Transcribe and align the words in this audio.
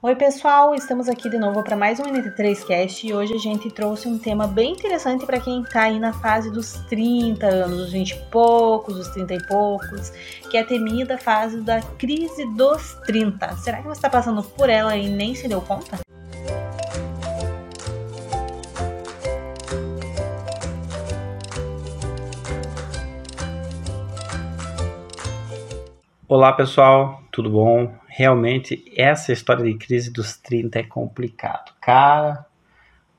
Oi, 0.00 0.14
pessoal, 0.14 0.76
estamos 0.76 1.08
aqui 1.08 1.28
de 1.28 1.36
novo 1.38 1.64
para 1.64 1.74
mais 1.74 1.98
um 1.98 2.04
NT3Cast 2.04 3.02
e 3.02 3.12
hoje 3.12 3.34
a 3.34 3.38
gente 3.38 3.68
trouxe 3.68 4.06
um 4.06 4.16
tema 4.16 4.46
bem 4.46 4.70
interessante 4.70 5.26
para 5.26 5.40
quem 5.40 5.60
está 5.62 5.82
aí 5.82 5.98
na 5.98 6.12
fase 6.12 6.52
dos 6.52 6.74
30 6.88 7.44
anos, 7.44 7.78
dos 7.78 7.92
20 7.92 8.12
e 8.12 8.16
poucos, 8.30 8.94
dos 8.94 9.08
30 9.08 9.34
e 9.34 9.46
poucos, 9.48 10.10
que 10.48 10.56
é 10.56 10.60
a 10.60 10.64
temida 10.64 11.18
fase 11.18 11.60
da 11.62 11.80
crise 11.80 12.46
dos 12.54 12.94
30. 13.06 13.56
Será 13.56 13.78
que 13.78 13.88
você 13.88 13.98
está 13.98 14.08
passando 14.08 14.40
por 14.40 14.70
ela 14.70 14.96
e 14.96 15.08
nem 15.08 15.34
se 15.34 15.48
deu 15.48 15.60
conta? 15.60 15.98
Olá 26.28 26.52
pessoal, 26.52 27.20
tudo 27.32 27.50
bom? 27.50 27.92
Realmente 28.18 28.82
essa 28.96 29.32
história 29.32 29.64
de 29.64 29.78
crise 29.78 30.12
dos 30.12 30.36
30 30.36 30.80
é 30.80 30.82
complicado. 30.82 31.72
Cara, 31.80 32.44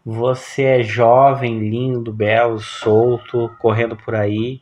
você 0.05 0.63
é 0.63 0.83
jovem, 0.83 1.57
lindo, 1.69 2.11
belo, 2.11 2.59
solto, 2.59 3.49
correndo 3.59 3.95
por 3.95 4.13
aí, 4.13 4.61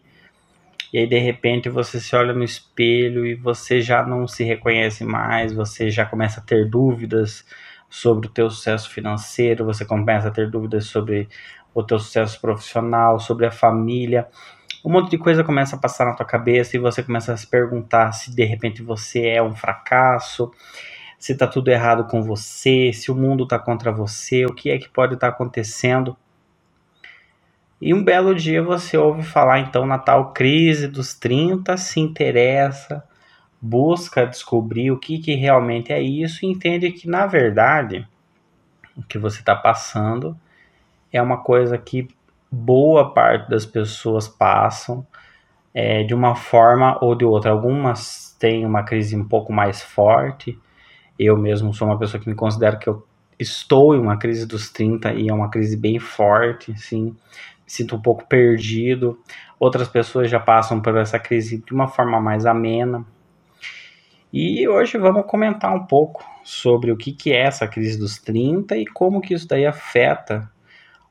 e 0.93 0.99
aí 0.99 1.07
de 1.07 1.17
repente 1.17 1.69
você 1.69 1.99
se 1.99 2.15
olha 2.15 2.33
no 2.33 2.43
espelho 2.43 3.25
e 3.25 3.33
você 3.33 3.81
já 3.81 4.05
não 4.05 4.27
se 4.27 4.43
reconhece 4.43 5.03
mais, 5.03 5.51
você 5.51 5.89
já 5.89 6.05
começa 6.05 6.39
a 6.39 6.43
ter 6.43 6.69
dúvidas 6.69 7.43
sobre 7.89 8.27
o 8.27 8.31
teu 8.31 8.47
sucesso 8.47 8.91
financeiro, 8.91 9.65
você 9.65 9.85
começa 9.85 10.27
a 10.27 10.31
ter 10.31 10.51
dúvidas 10.51 10.85
sobre 10.85 11.27
o 11.73 11.81
teu 11.81 11.97
sucesso 11.97 12.39
profissional, 12.39 13.19
sobre 13.19 13.47
a 13.47 13.51
família 13.51 14.27
um 14.83 14.91
monte 14.91 15.11
de 15.11 15.17
coisa 15.17 15.43
começa 15.43 15.75
a 15.75 15.79
passar 15.79 16.05
na 16.05 16.13
tua 16.13 16.25
cabeça 16.25 16.75
e 16.75 16.79
você 16.79 17.01
começa 17.01 17.33
a 17.33 17.37
se 17.37 17.47
perguntar 17.47 18.11
se 18.11 18.33
de 18.33 18.43
repente 18.43 18.81
você 18.81 19.27
é 19.27 19.41
um 19.41 19.55
fracasso, 19.55 20.51
se 21.17 21.35
tá 21.35 21.47
tudo 21.47 21.69
errado 21.69 22.05
com 22.05 22.21
você, 22.21 22.91
se 22.93 23.11
o 23.11 23.15
mundo 23.15 23.47
tá 23.47 23.57
contra 23.57 23.91
você, 23.91 24.45
o 24.45 24.53
que 24.53 24.69
é 24.69 24.77
que 24.77 24.89
pode 24.89 25.15
estar 25.15 25.27
tá 25.27 25.33
acontecendo. 25.33 26.15
E 27.81 27.93
um 27.93 28.03
belo 28.03 28.33
dia 28.33 28.61
você 28.61 28.97
ouve 28.97 29.23
falar 29.23 29.59
então 29.59 29.85
na 29.85 29.97
tal 29.97 30.31
crise 30.31 30.87
dos 30.87 31.13
30, 31.13 31.75
se 31.77 31.99
interessa, 31.99 33.03
busca 33.61 34.25
descobrir 34.25 34.91
o 34.91 34.99
que, 34.99 35.19
que 35.19 35.35
realmente 35.35 35.91
é 35.91 36.01
isso 36.01 36.45
e 36.45 36.49
entende 36.49 36.91
que 36.91 37.07
na 37.07 37.25
verdade 37.25 38.07
o 38.95 39.03
que 39.03 39.17
você 39.17 39.39
está 39.39 39.55
passando 39.55 40.37
é 41.11 41.21
uma 41.21 41.37
coisa 41.37 41.77
que 41.77 42.07
boa 42.51 43.13
parte 43.13 43.49
das 43.49 43.65
pessoas 43.65 44.27
passam 44.27 45.05
é, 45.73 46.03
de 46.03 46.13
uma 46.13 46.35
forma 46.35 46.97
ou 47.01 47.15
de 47.15 47.25
outra. 47.25 47.51
Algumas 47.51 48.35
têm 48.39 48.65
uma 48.65 48.83
crise 48.83 49.15
um 49.15 49.27
pouco 49.27 49.51
mais 49.53 49.81
forte. 49.81 50.57
Eu 51.19 51.37
mesmo 51.37 51.73
sou 51.73 51.87
uma 51.87 51.99
pessoa 51.99 52.21
que 52.21 52.29
me 52.29 52.35
considero 52.35 52.79
que 52.79 52.87
eu 52.87 53.05
estou 53.39 53.95
em 53.95 53.99
uma 53.99 54.17
crise 54.17 54.45
dos 54.45 54.69
30 54.69 55.13
e 55.13 55.29
é 55.29 55.33
uma 55.33 55.49
crise 55.49 55.77
bem 55.77 55.99
forte, 55.99 56.71
assim, 56.71 57.05
me 57.05 57.15
sinto 57.65 57.95
um 57.95 58.01
pouco 58.01 58.25
perdido. 58.25 59.19
Outras 59.59 59.87
pessoas 59.87 60.29
já 60.29 60.39
passam 60.39 60.81
por 60.81 60.95
essa 60.97 61.19
crise 61.19 61.63
de 61.63 61.73
uma 61.73 61.87
forma 61.87 62.19
mais 62.19 62.45
amena. 62.45 63.05
E 64.31 64.67
hoje 64.67 64.97
vamos 64.97 65.25
comentar 65.25 65.73
um 65.73 65.85
pouco 65.85 66.23
sobre 66.43 66.91
o 66.91 66.97
que, 66.97 67.11
que 67.11 67.31
é 67.31 67.41
essa 67.41 67.67
crise 67.67 67.97
dos 67.97 68.17
30 68.17 68.77
e 68.77 68.85
como 68.85 69.21
que 69.21 69.33
isso 69.33 69.47
daí 69.47 69.65
afeta 69.65 70.49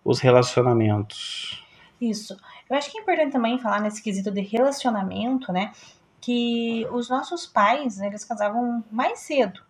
os 0.07 0.21
relacionamentos. 0.21 1.67
Isso. 2.01 2.37
Eu 2.71 2.77
acho 2.77 2.91
que 2.91 2.99
é 2.99 3.03
importante 3.03 3.33
também 3.33 3.59
falar 3.59 3.81
nesse 3.81 4.01
quesito 4.01 4.31
de 4.31 4.41
relacionamento, 4.41 5.53
né? 5.53 5.73
Que 6.21 6.87
os 6.93 7.11
nossos 7.11 7.45
pais, 7.45 8.01
eles 8.01 8.25
casavam 8.25 8.85
mais 8.91 9.19
cedo. 9.19 9.61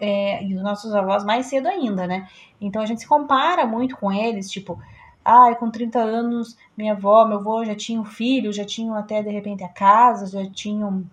É, 0.00 0.42
e 0.42 0.54
os 0.54 0.62
nossos 0.62 0.94
avós 0.94 1.24
mais 1.24 1.46
cedo 1.46 1.68
ainda, 1.68 2.06
né? 2.06 2.26
Então 2.58 2.80
a 2.80 2.86
gente 2.86 3.02
se 3.02 3.06
compara 3.06 3.66
muito 3.66 3.98
com 3.98 4.10
eles, 4.10 4.50
tipo, 4.50 4.80
ai, 5.22 5.52
ah, 5.52 5.56
com 5.56 5.70
30 5.70 5.98
anos, 5.98 6.56
minha 6.74 6.94
avó, 6.94 7.26
meu 7.26 7.36
avô 7.36 7.62
já 7.62 7.74
tinham 7.74 8.02
filho, 8.02 8.50
já 8.50 8.64
tinham 8.64 8.94
até 8.94 9.22
de 9.22 9.28
repente 9.28 9.62
a 9.62 9.68
casa, 9.68 10.26
já 10.26 10.50
tinham 10.50 11.04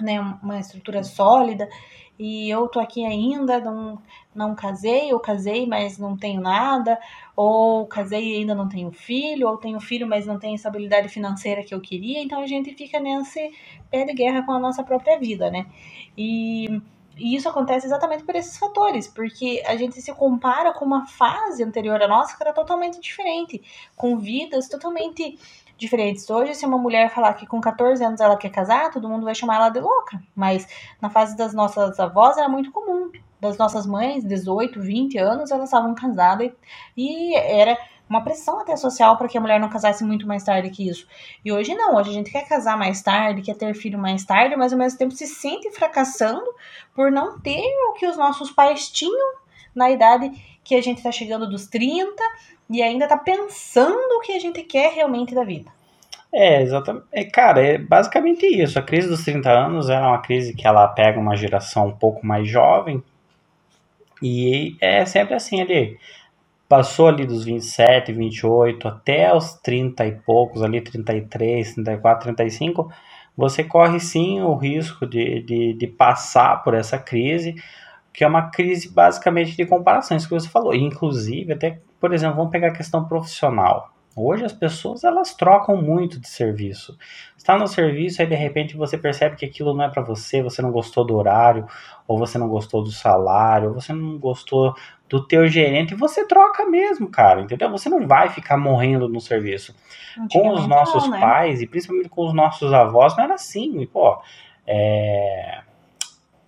né, 0.00 0.20
uma 0.42 0.58
estrutura 0.58 1.02
sólida. 1.02 1.68
E 2.18 2.48
eu 2.48 2.68
tô 2.68 2.78
aqui 2.78 3.04
ainda, 3.04 3.58
não, 3.58 4.00
não 4.34 4.54
casei, 4.54 5.12
ou 5.12 5.18
casei, 5.18 5.66
mas 5.66 5.98
não 5.98 6.16
tenho 6.16 6.40
nada, 6.40 6.98
ou 7.34 7.86
casei 7.86 8.34
e 8.34 8.36
ainda 8.36 8.54
não 8.54 8.68
tenho 8.68 8.92
filho, 8.92 9.48
ou 9.48 9.56
tenho 9.56 9.80
filho, 9.80 10.06
mas 10.06 10.26
não 10.26 10.38
tenho 10.38 10.54
estabilidade 10.54 11.08
financeira 11.08 11.64
que 11.64 11.74
eu 11.74 11.80
queria, 11.80 12.22
então 12.22 12.40
a 12.40 12.46
gente 12.46 12.74
fica 12.74 13.00
nesse 13.00 13.50
pé 13.90 14.04
de 14.04 14.12
guerra 14.12 14.44
com 14.44 14.52
a 14.52 14.58
nossa 14.58 14.84
própria 14.84 15.18
vida, 15.18 15.50
né? 15.50 15.66
E, 16.16 16.80
e 17.16 17.34
isso 17.34 17.48
acontece 17.48 17.86
exatamente 17.86 18.24
por 18.24 18.36
esses 18.36 18.56
fatores, 18.56 19.08
porque 19.08 19.62
a 19.66 19.74
gente 19.74 20.00
se 20.00 20.12
compara 20.12 20.72
com 20.72 20.84
uma 20.84 21.06
fase 21.06 21.64
anterior 21.64 22.00
à 22.00 22.06
nossa 22.06 22.36
que 22.36 22.42
era 22.42 22.52
totalmente 22.52 23.00
diferente, 23.00 23.62
com 23.96 24.18
vidas 24.18 24.68
totalmente 24.68 25.38
diferentes. 25.82 26.28
Hoje, 26.30 26.54
se 26.54 26.64
uma 26.64 26.78
mulher 26.78 27.10
falar 27.10 27.34
que 27.34 27.46
com 27.46 27.60
14 27.60 28.02
anos 28.02 28.20
ela 28.20 28.36
quer 28.36 28.50
casar, 28.50 28.90
todo 28.90 29.08
mundo 29.08 29.24
vai 29.24 29.34
chamar 29.34 29.56
ela 29.56 29.68
de 29.68 29.80
louca. 29.80 30.22
Mas 30.34 30.66
na 31.00 31.10
fase 31.10 31.36
das 31.36 31.52
nossas 31.52 32.00
avós 32.00 32.38
era 32.38 32.48
muito 32.48 32.72
comum. 32.72 33.10
Das 33.40 33.58
nossas 33.58 33.84
mães, 33.84 34.24
18, 34.24 34.80
20 34.80 35.18
anos, 35.18 35.50
elas 35.50 35.64
estavam 35.64 35.94
casadas 35.94 36.50
e, 36.96 37.32
e 37.32 37.34
era 37.34 37.76
uma 38.08 38.22
pressão 38.22 38.60
até 38.60 38.76
social 38.76 39.16
para 39.16 39.26
que 39.26 39.36
a 39.36 39.40
mulher 39.40 39.58
não 39.58 39.68
casasse 39.68 40.04
muito 40.04 40.26
mais 40.26 40.44
tarde 40.44 40.70
que 40.70 40.88
isso. 40.88 41.06
E 41.44 41.50
hoje 41.50 41.74
não, 41.74 41.96
hoje 41.96 42.10
a 42.10 42.12
gente 42.12 42.30
quer 42.30 42.46
casar 42.46 42.76
mais 42.76 43.02
tarde, 43.02 43.42
quer 43.42 43.56
ter 43.56 43.74
filho 43.74 43.98
mais 43.98 44.24
tarde, 44.24 44.54
mas 44.54 44.72
ao 44.72 44.78
mesmo 44.78 44.98
tempo 44.98 45.14
se 45.14 45.26
sente 45.26 45.70
fracassando 45.70 46.44
por 46.94 47.10
não 47.10 47.40
ter 47.40 47.64
o 47.88 47.94
que 47.94 48.06
os 48.06 48.16
nossos 48.16 48.50
pais 48.50 48.88
tinham 48.88 49.36
na 49.74 49.90
idade 49.90 50.30
que 50.64 50.74
a 50.74 50.80
gente 50.80 50.98
está 50.98 51.10
chegando 51.10 51.48
dos 51.48 51.66
30 51.66 52.10
e 52.70 52.82
ainda 52.82 53.04
está 53.04 53.16
pensando 53.16 54.18
o 54.18 54.20
que 54.20 54.32
a 54.32 54.38
gente 54.38 54.62
quer 54.62 54.92
realmente 54.92 55.34
da 55.34 55.44
vida. 55.44 55.70
É, 56.32 56.62
exatamente. 56.62 57.06
É, 57.12 57.24
cara, 57.24 57.60
é 57.60 57.78
basicamente 57.78 58.46
isso. 58.46 58.78
A 58.78 58.82
crise 58.82 59.08
dos 59.08 59.24
30 59.24 59.50
anos 59.50 59.90
é 59.90 59.98
uma 59.98 60.22
crise 60.22 60.54
que 60.54 60.66
ela 60.66 60.88
pega 60.88 61.20
uma 61.20 61.36
geração 61.36 61.88
um 61.88 61.96
pouco 61.96 62.26
mais 62.26 62.48
jovem 62.48 63.02
e 64.22 64.76
é 64.80 65.04
sempre 65.04 65.34
assim 65.34 65.60
ali. 65.60 65.98
Passou 66.68 67.08
ali 67.08 67.26
dos 67.26 67.44
27, 67.44 68.12
28 68.12 68.88
até 68.88 69.34
os 69.34 69.54
30 69.54 70.06
e 70.06 70.12
poucos, 70.12 70.62
ali 70.62 70.80
33, 70.80 71.74
34, 71.74 72.24
35, 72.24 72.90
você 73.36 73.62
corre 73.62 74.00
sim 74.00 74.40
o 74.40 74.54
risco 74.54 75.06
de, 75.06 75.42
de, 75.42 75.74
de 75.74 75.86
passar 75.86 76.62
por 76.62 76.72
essa 76.72 76.98
crise, 76.98 77.56
que 78.12 78.24
é 78.24 78.26
uma 78.26 78.50
crise 78.50 78.92
basicamente 78.92 79.56
de 79.56 79.64
comparações 79.64 80.26
que 80.26 80.34
você 80.34 80.48
falou. 80.48 80.74
Inclusive, 80.74 81.52
até, 81.52 81.80
por 82.00 82.12
exemplo, 82.12 82.36
vamos 82.36 82.52
pegar 82.52 82.68
a 82.68 82.76
questão 82.76 83.04
profissional. 83.04 83.92
Hoje 84.14 84.44
as 84.44 84.52
pessoas 84.52 85.04
elas 85.04 85.34
trocam 85.34 85.80
muito 85.80 86.20
de 86.20 86.28
serviço. 86.28 86.98
Está 87.36 87.56
no 87.56 87.66
serviço 87.66 88.20
aí 88.20 88.28
de 88.28 88.34
repente 88.34 88.76
você 88.76 88.98
percebe 88.98 89.36
que 89.36 89.46
aquilo 89.46 89.74
não 89.74 89.84
é 89.84 89.88
para 89.88 90.02
você, 90.02 90.42
você 90.42 90.60
não 90.60 90.70
gostou 90.70 91.04
do 91.04 91.16
horário, 91.16 91.66
ou 92.06 92.18
você 92.18 92.36
não 92.36 92.46
gostou 92.46 92.82
do 92.82 92.90
salário, 92.90 93.68
ou 93.68 93.74
você 93.74 93.92
não 93.94 94.18
gostou 94.18 94.74
do 95.08 95.26
teu 95.26 95.46
gerente, 95.46 95.92
e 95.92 95.96
você 95.96 96.26
troca 96.26 96.66
mesmo, 96.66 97.08
cara, 97.08 97.40
entendeu? 97.40 97.70
Você 97.70 97.88
não 97.88 98.06
vai 98.06 98.28
ficar 98.28 98.56
morrendo 98.58 99.08
no 99.08 99.20
serviço. 99.20 99.74
Com 100.30 100.52
os 100.52 100.66
nossos 100.66 101.04
não, 101.04 101.12
né? 101.12 101.20
pais 101.20 101.62
e 101.62 101.66
principalmente 101.66 102.08
com 102.10 102.26
os 102.26 102.34
nossos 102.34 102.72
avós 102.72 103.16
não 103.16 103.24
era 103.24 103.34
assim, 103.34 103.80
e, 103.80 103.86
pô, 103.86 104.20
é 104.66 105.60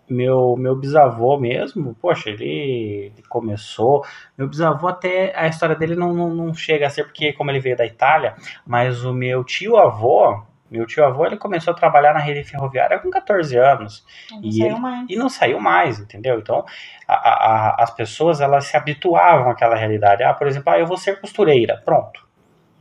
meu, 0.08 0.56
meu 0.56 0.76
bisavô 0.76 1.38
mesmo, 1.38 1.94
poxa, 2.00 2.30
ele, 2.30 3.12
ele, 3.14 3.22
começou. 3.28 4.04
Meu 4.36 4.48
bisavô, 4.48 4.88
até 4.88 5.32
a 5.36 5.46
história 5.46 5.74
dele 5.74 5.96
não, 5.96 6.12
não, 6.12 6.34
não, 6.34 6.54
chega 6.54 6.86
a 6.86 6.90
ser 6.90 7.04
porque, 7.04 7.32
como 7.32 7.50
ele 7.50 7.60
veio 7.60 7.76
da 7.76 7.86
Itália, 7.86 8.34
mas 8.66 9.04
o 9.04 9.12
meu 9.12 9.42
tio-avô, 9.44 10.42
meu 10.70 10.86
tio-avô, 10.86 11.24
ele 11.24 11.36
começou 11.36 11.72
a 11.72 11.76
trabalhar 11.76 12.12
na 12.12 12.20
rede 12.20 12.42
ferroviária 12.42 12.98
com 12.98 13.10
14 13.10 13.56
anos. 13.56 14.04
Não 14.30 14.40
e, 14.42 14.62
ele, 14.62 14.76
e 15.08 15.16
não 15.16 15.28
saiu 15.28 15.60
mais, 15.60 16.00
entendeu? 16.00 16.38
Então, 16.38 16.64
a, 17.06 17.14
a, 17.14 17.82
as 17.82 17.90
pessoas, 17.90 18.40
elas 18.40 18.66
se 18.66 18.76
habituavam 18.76 19.50
àquela 19.50 19.76
realidade. 19.76 20.22
Ah, 20.22 20.34
por 20.34 20.46
exemplo, 20.46 20.72
ah, 20.72 20.78
eu 20.78 20.86
vou 20.86 20.96
ser 20.96 21.20
costureira, 21.20 21.80
pronto. 21.84 22.23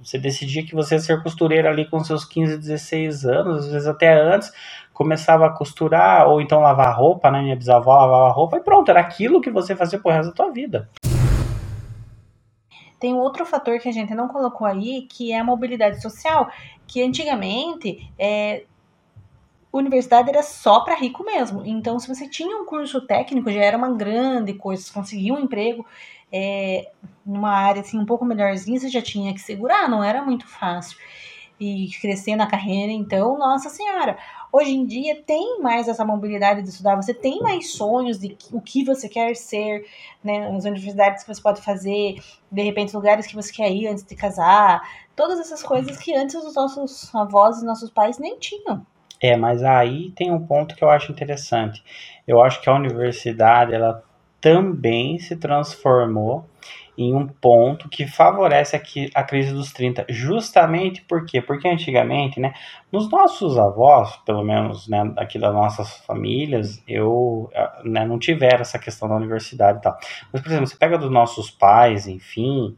Você 0.03 0.17
decidia 0.17 0.65
que 0.65 0.75
você 0.75 0.95
ia 0.95 0.99
ser 0.99 1.23
costureira 1.23 1.69
ali 1.69 1.89
com 1.89 2.03
seus 2.03 2.25
15, 2.25 2.57
16 2.57 3.25
anos, 3.25 3.65
às 3.65 3.71
vezes 3.71 3.87
até 3.87 4.13
antes, 4.13 4.51
começava 4.93 5.45
a 5.45 5.49
costurar 5.49 6.27
ou 6.27 6.41
então 6.41 6.59
lavar 6.59 6.95
roupa, 6.95 7.31
né? 7.31 7.41
Minha 7.41 7.55
bisavó 7.55 7.95
lavava 7.95 8.31
roupa 8.31 8.57
e 8.57 8.61
pronto, 8.61 8.89
era 8.89 8.99
aquilo 8.99 9.39
que 9.39 9.49
você 9.49 9.75
fazia 9.75 9.97
pro 9.97 10.11
resto 10.11 10.29
da 10.29 10.35
tua 10.35 10.51
vida. 10.51 10.89
Tem 12.99 13.13
outro 13.13 13.45
fator 13.45 13.79
que 13.79 13.87
a 13.87 13.91
gente 13.91 14.13
não 14.13 14.27
colocou 14.27 14.67
aí, 14.67 15.07
que 15.09 15.31
é 15.31 15.39
a 15.39 15.43
mobilidade 15.43 16.01
social, 16.01 16.49
que 16.85 17.01
antigamente 17.01 18.09
é, 18.19 18.63
universidade 19.71 20.29
era 20.29 20.43
só 20.43 20.81
para 20.81 20.95
rico 20.95 21.23
mesmo. 21.23 21.63
Então, 21.65 21.99
se 21.99 22.07
você 22.07 22.29
tinha 22.29 22.55
um 22.55 22.65
curso 22.65 23.01
técnico, 23.01 23.51
já 23.51 23.61
era 23.61 23.77
uma 23.77 23.91
grande 23.91 24.53
coisa, 24.53 24.83
você 24.83 24.93
conseguia 24.93 25.33
um 25.33 25.39
emprego 25.39 25.85
é, 26.31 26.91
numa 27.25 27.51
área 27.51 27.81
assim 27.81 27.97
um 27.99 28.05
pouco 28.05 28.25
melhorzinha, 28.25 28.79
você 28.79 28.89
já 28.89 29.01
tinha 29.01 29.33
que 29.33 29.41
segurar, 29.41 29.89
não 29.89 30.03
era 30.03 30.23
muito 30.23 30.47
fácil. 30.47 30.97
e 31.59 31.89
crescer 32.01 32.35
na 32.35 32.47
carreira, 32.47 32.91
então, 32.91 33.37
nossa 33.37 33.69
senhora. 33.69 34.17
Hoje 34.51 34.71
em 34.71 34.85
dia 34.85 35.21
tem 35.25 35.61
mais 35.61 35.87
essa 35.87 36.03
mobilidade 36.03 36.61
de 36.61 36.69
estudar, 36.69 36.95
você 36.95 37.13
tem 37.13 37.39
mais 37.41 37.71
sonhos 37.71 38.19
de 38.19 38.35
o 38.51 38.59
que 38.59 38.83
você 38.83 39.07
quer 39.07 39.35
ser, 39.35 39.85
né? 40.23 40.47
As 40.47 40.65
universidades 40.65 41.23
que 41.23 41.33
você 41.33 41.41
pode 41.41 41.61
fazer, 41.61 42.17
de 42.51 42.61
repente 42.61 42.95
lugares 42.95 43.25
que 43.25 43.35
você 43.35 43.53
quer 43.53 43.71
ir 43.71 43.87
antes 43.87 44.03
de 44.03 44.15
casar, 44.15 44.81
todas 45.15 45.39
essas 45.39 45.63
coisas 45.63 45.97
que 45.97 46.13
antes 46.13 46.35
os 46.35 46.55
nossos 46.55 47.13
avós 47.15 47.61
e 47.61 47.65
nossos 47.65 47.89
pais 47.89 48.19
nem 48.19 48.37
tinham. 48.37 48.85
É, 49.21 49.37
mas 49.37 49.63
aí 49.63 50.11
tem 50.11 50.31
um 50.31 50.45
ponto 50.45 50.75
que 50.75 50.83
eu 50.83 50.89
acho 50.89 51.11
interessante. 51.11 51.81
Eu 52.27 52.43
acho 52.43 52.61
que 52.61 52.69
a 52.69 52.75
universidade 52.75 53.73
ela 53.73 54.03
também 54.41 55.17
se 55.17 55.37
transformou 55.37 56.45
em 56.97 57.15
um 57.15 57.27
ponto 57.27 57.89
que 57.89 58.05
favorece 58.05 58.75
aqui 58.75 59.09
a 59.15 59.23
crise 59.23 59.51
dos 59.51 59.71
30, 59.71 60.05
justamente 60.09 61.01
por 61.01 61.25
quê? 61.25 61.41
Porque 61.41 61.67
antigamente, 61.67 62.39
né, 62.39 62.53
nos 62.91 63.09
nossos 63.09 63.57
avós, 63.57 64.15
pelo 64.25 64.43
menos, 64.43 64.87
né, 64.87 65.11
aqui 65.17 65.39
das 65.39 65.53
nossas 65.53 65.97
famílias, 66.05 66.83
eu, 66.87 67.49
né, 67.83 68.05
não 68.05 68.19
tiveram 68.19 68.61
essa 68.61 68.77
questão 68.77 69.09
da 69.09 69.15
universidade 69.15 69.79
e 69.79 69.81
tal. 69.81 69.97
Mas, 70.31 70.41
por 70.41 70.49
exemplo, 70.49 70.67
você 70.67 70.77
pega 70.77 70.97
dos 70.97 71.11
nossos 71.11 71.49
pais, 71.49 72.07
enfim, 72.07 72.77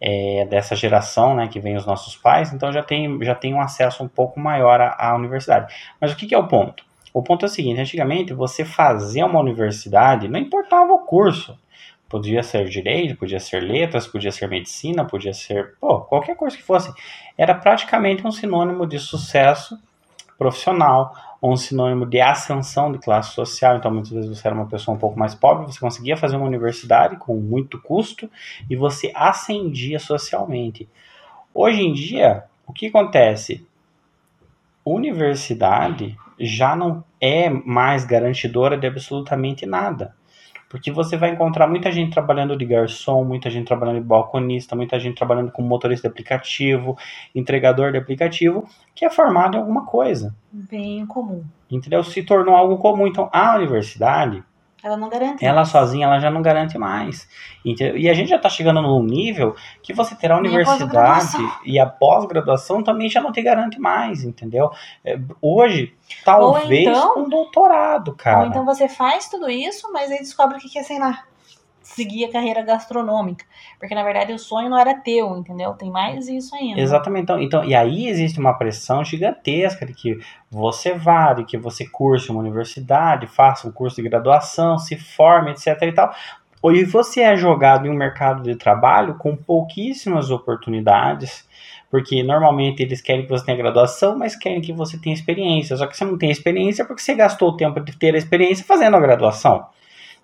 é, 0.00 0.46
dessa 0.50 0.76
geração, 0.76 1.34
né, 1.34 1.48
que 1.48 1.58
vem 1.58 1.76
os 1.76 1.86
nossos 1.86 2.16
pais, 2.16 2.52
então 2.52 2.70
já 2.72 2.82
tem, 2.82 3.18
já 3.22 3.34
tem 3.34 3.54
um 3.54 3.60
acesso 3.60 4.04
um 4.04 4.08
pouco 4.08 4.38
maior 4.38 4.80
à, 4.80 4.94
à 4.98 5.16
universidade. 5.16 5.74
Mas 6.00 6.12
o 6.12 6.16
que, 6.16 6.26
que 6.26 6.34
é 6.34 6.38
o 6.38 6.46
ponto? 6.46 6.84
O 7.12 7.22
ponto 7.22 7.46
é 7.46 7.48
o 7.48 7.50
seguinte, 7.50 7.80
antigamente 7.80 8.34
você 8.34 8.62
fazia 8.62 9.24
uma 9.24 9.40
universidade, 9.40 10.28
não 10.28 10.38
importava 10.38 10.92
o 10.92 11.06
curso, 11.06 11.58
Podia 12.08 12.42
ser 12.42 12.68
direito, 12.68 13.16
podia 13.16 13.40
ser 13.40 13.60
letras, 13.60 14.06
podia 14.06 14.30
ser 14.30 14.48
medicina, 14.48 15.04
podia 15.04 15.32
ser 15.32 15.74
pô, 15.80 16.00
qualquer 16.00 16.36
coisa 16.36 16.56
que 16.56 16.62
fosse. 16.62 16.92
Era 17.36 17.54
praticamente 17.54 18.26
um 18.26 18.30
sinônimo 18.30 18.86
de 18.86 18.98
sucesso 18.98 19.78
profissional, 20.38 21.14
um 21.42 21.56
sinônimo 21.56 22.06
de 22.06 22.20
ascensão 22.20 22.92
de 22.92 22.98
classe 22.98 23.32
social. 23.32 23.76
Então, 23.76 23.90
muitas 23.90 24.10
vezes 24.10 24.30
você 24.30 24.46
era 24.46 24.54
uma 24.54 24.66
pessoa 24.66 24.96
um 24.96 25.00
pouco 25.00 25.18
mais 25.18 25.34
pobre, 25.34 25.66
você 25.66 25.80
conseguia 25.80 26.16
fazer 26.16 26.36
uma 26.36 26.46
universidade 26.46 27.16
com 27.16 27.34
muito 27.36 27.80
custo 27.80 28.30
e 28.68 28.76
você 28.76 29.12
ascendia 29.14 29.98
socialmente. 29.98 30.88
Hoje 31.52 31.82
em 31.82 31.92
dia, 31.92 32.44
o 32.66 32.72
que 32.72 32.86
acontece? 32.86 33.66
Universidade 34.84 36.16
já 36.38 36.76
não 36.76 37.02
é 37.20 37.48
mais 37.48 38.04
garantidora 38.04 38.76
de 38.76 38.86
absolutamente 38.86 39.64
nada. 39.64 40.14
Porque 40.68 40.90
você 40.90 41.16
vai 41.16 41.30
encontrar 41.30 41.68
muita 41.68 41.92
gente 41.92 42.12
trabalhando 42.12 42.56
de 42.56 42.64
garçom, 42.64 43.24
muita 43.24 43.48
gente 43.48 43.66
trabalhando 43.66 44.00
de 44.00 44.06
balconista, 44.06 44.74
muita 44.74 44.98
gente 44.98 45.16
trabalhando 45.16 45.52
como 45.52 45.68
motorista 45.68 46.08
de 46.08 46.12
aplicativo, 46.12 46.96
entregador 47.34 47.92
de 47.92 47.98
aplicativo, 47.98 48.68
que 48.94 49.04
é 49.04 49.10
formado 49.10 49.56
em 49.56 49.60
alguma 49.60 49.86
coisa. 49.86 50.34
Bem 50.50 51.06
comum. 51.06 51.44
Entendeu? 51.70 52.02
Se 52.02 52.22
tornou 52.22 52.54
algo 52.54 52.78
comum. 52.78 53.06
Então, 53.06 53.30
a 53.32 53.56
universidade, 53.56 54.42
ela 54.82 54.96
não 54.96 55.08
garante. 55.08 55.44
Ela 55.44 55.56
mais. 55.56 55.68
sozinha, 55.68 56.06
ela 56.06 56.18
já 56.18 56.30
não 56.30 56.42
garante 56.42 56.78
mais. 56.78 57.28
E 57.64 58.08
a 58.08 58.14
gente 58.14 58.28
já 58.28 58.36
está 58.36 58.48
chegando 58.48 58.80
num 58.80 59.02
nível 59.02 59.56
que 59.82 59.92
você 59.92 60.14
terá 60.14 60.36
a 60.36 60.38
universidade 60.38 61.38
e 61.64 61.78
a 61.78 61.86
pós-graduação 61.86 62.82
também 62.82 63.08
já 63.08 63.20
não 63.20 63.32
te 63.32 63.42
garante 63.42 63.80
mais, 63.80 64.22
entendeu? 64.22 64.70
É, 65.04 65.18
hoje, 65.40 65.94
talvez 66.24 66.88
então, 66.88 67.18
um 67.18 67.28
doutorado, 67.28 68.14
cara. 68.14 68.40
Ou 68.40 68.46
então 68.46 68.64
você 68.64 68.88
faz 68.88 69.28
tudo 69.28 69.50
isso, 69.50 69.90
mas 69.92 70.10
aí 70.10 70.18
descobre 70.18 70.58
o 70.58 70.60
que 70.60 70.68
quer 70.68 70.84
ser 70.84 70.98
lá 70.98 71.24
seguir 71.86 72.24
a 72.24 72.32
carreira 72.32 72.62
gastronômica. 72.62 73.44
Porque, 73.78 73.94
na 73.94 74.02
verdade, 74.02 74.32
o 74.32 74.38
sonho 74.38 74.68
não 74.68 74.78
era 74.78 74.94
teu, 74.94 75.36
entendeu? 75.36 75.72
Tem 75.74 75.90
mais 75.90 76.28
isso 76.28 76.54
ainda. 76.54 76.80
Exatamente. 76.80 77.22
Então, 77.22 77.40
então, 77.40 77.64
e 77.64 77.74
aí 77.74 78.08
existe 78.08 78.40
uma 78.40 78.54
pressão 78.54 79.04
gigantesca 79.04 79.86
de 79.86 79.94
que 79.94 80.18
você 80.50 80.92
vá, 80.92 81.32
de 81.32 81.44
que 81.44 81.56
você 81.56 81.86
curse 81.86 82.30
uma 82.30 82.40
universidade, 82.40 83.26
faça 83.26 83.68
um 83.68 83.72
curso 83.72 83.96
de 83.96 84.08
graduação, 84.08 84.78
se 84.78 84.96
forme, 84.96 85.52
etc 85.52 85.80
e 85.82 85.92
tal. 85.92 86.12
E 86.64 86.84
você 86.84 87.20
é 87.20 87.36
jogado 87.36 87.86
em 87.86 87.90
um 87.90 87.96
mercado 87.96 88.42
de 88.42 88.56
trabalho 88.56 89.14
com 89.14 89.36
pouquíssimas 89.36 90.30
oportunidades, 90.30 91.46
porque 91.88 92.22
normalmente 92.24 92.82
eles 92.82 93.00
querem 93.00 93.22
que 93.22 93.28
você 93.28 93.44
tenha 93.44 93.58
graduação, 93.58 94.18
mas 94.18 94.34
querem 94.34 94.60
que 94.60 94.72
você 94.72 94.98
tenha 94.98 95.14
experiência. 95.14 95.76
Só 95.76 95.86
que 95.86 95.96
você 95.96 96.04
não 96.04 96.18
tem 96.18 96.30
experiência 96.30 96.84
porque 96.84 97.02
você 97.02 97.14
gastou 97.14 97.50
o 97.50 97.56
tempo 97.56 97.78
de 97.80 97.96
ter 97.96 98.14
a 98.14 98.18
experiência 98.18 98.64
fazendo 98.64 98.96
a 98.96 99.00
graduação. 99.00 99.66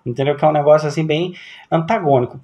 Entendeu? 0.05 0.35
Que 0.35 0.43
é 0.43 0.47
um 0.47 0.53
negócio 0.53 0.87
assim 0.87 1.05
bem 1.05 1.33
antagônico. 1.71 2.39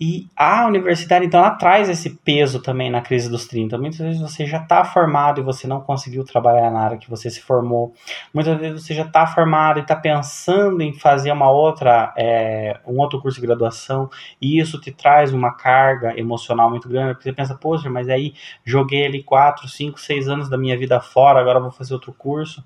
E 0.00 0.28
a 0.36 0.64
universidade, 0.68 1.26
então, 1.26 1.40
ela 1.40 1.50
traz 1.50 1.88
esse 1.88 2.10
peso 2.10 2.62
também 2.62 2.88
na 2.88 3.00
crise 3.00 3.28
dos 3.28 3.48
30. 3.48 3.76
Muitas 3.78 3.98
vezes 3.98 4.20
você 4.20 4.46
já 4.46 4.58
está 4.58 4.84
formado 4.84 5.40
e 5.40 5.42
você 5.42 5.66
não 5.66 5.80
conseguiu 5.80 6.24
trabalhar 6.24 6.70
na 6.70 6.82
área 6.82 6.98
que 6.98 7.10
você 7.10 7.28
se 7.28 7.40
formou. 7.40 7.92
Muitas 8.32 8.56
vezes 8.60 8.84
você 8.84 8.94
já 8.94 9.02
está 9.02 9.26
formado 9.26 9.80
e 9.80 9.82
está 9.82 9.96
pensando 9.96 10.80
em 10.82 10.92
fazer 10.92 11.32
uma 11.32 11.50
outra, 11.50 12.14
é, 12.16 12.78
um 12.86 13.00
outro 13.00 13.20
curso 13.20 13.40
de 13.40 13.46
graduação 13.48 14.08
e 14.40 14.60
isso 14.60 14.80
te 14.80 14.92
traz 14.92 15.32
uma 15.32 15.52
carga 15.56 16.16
emocional 16.16 16.70
muito 16.70 16.88
grande, 16.88 17.14
porque 17.14 17.24
você 17.24 17.32
pensa, 17.32 17.56
poxa, 17.56 17.90
mas 17.90 18.08
aí 18.08 18.34
joguei 18.64 19.04
ali 19.04 19.24
4, 19.24 19.66
5, 19.66 19.98
6 19.98 20.28
anos 20.28 20.48
da 20.48 20.56
minha 20.56 20.78
vida 20.78 21.00
fora, 21.00 21.40
agora 21.40 21.58
vou 21.58 21.72
fazer 21.72 21.94
outro 21.94 22.12
curso. 22.12 22.64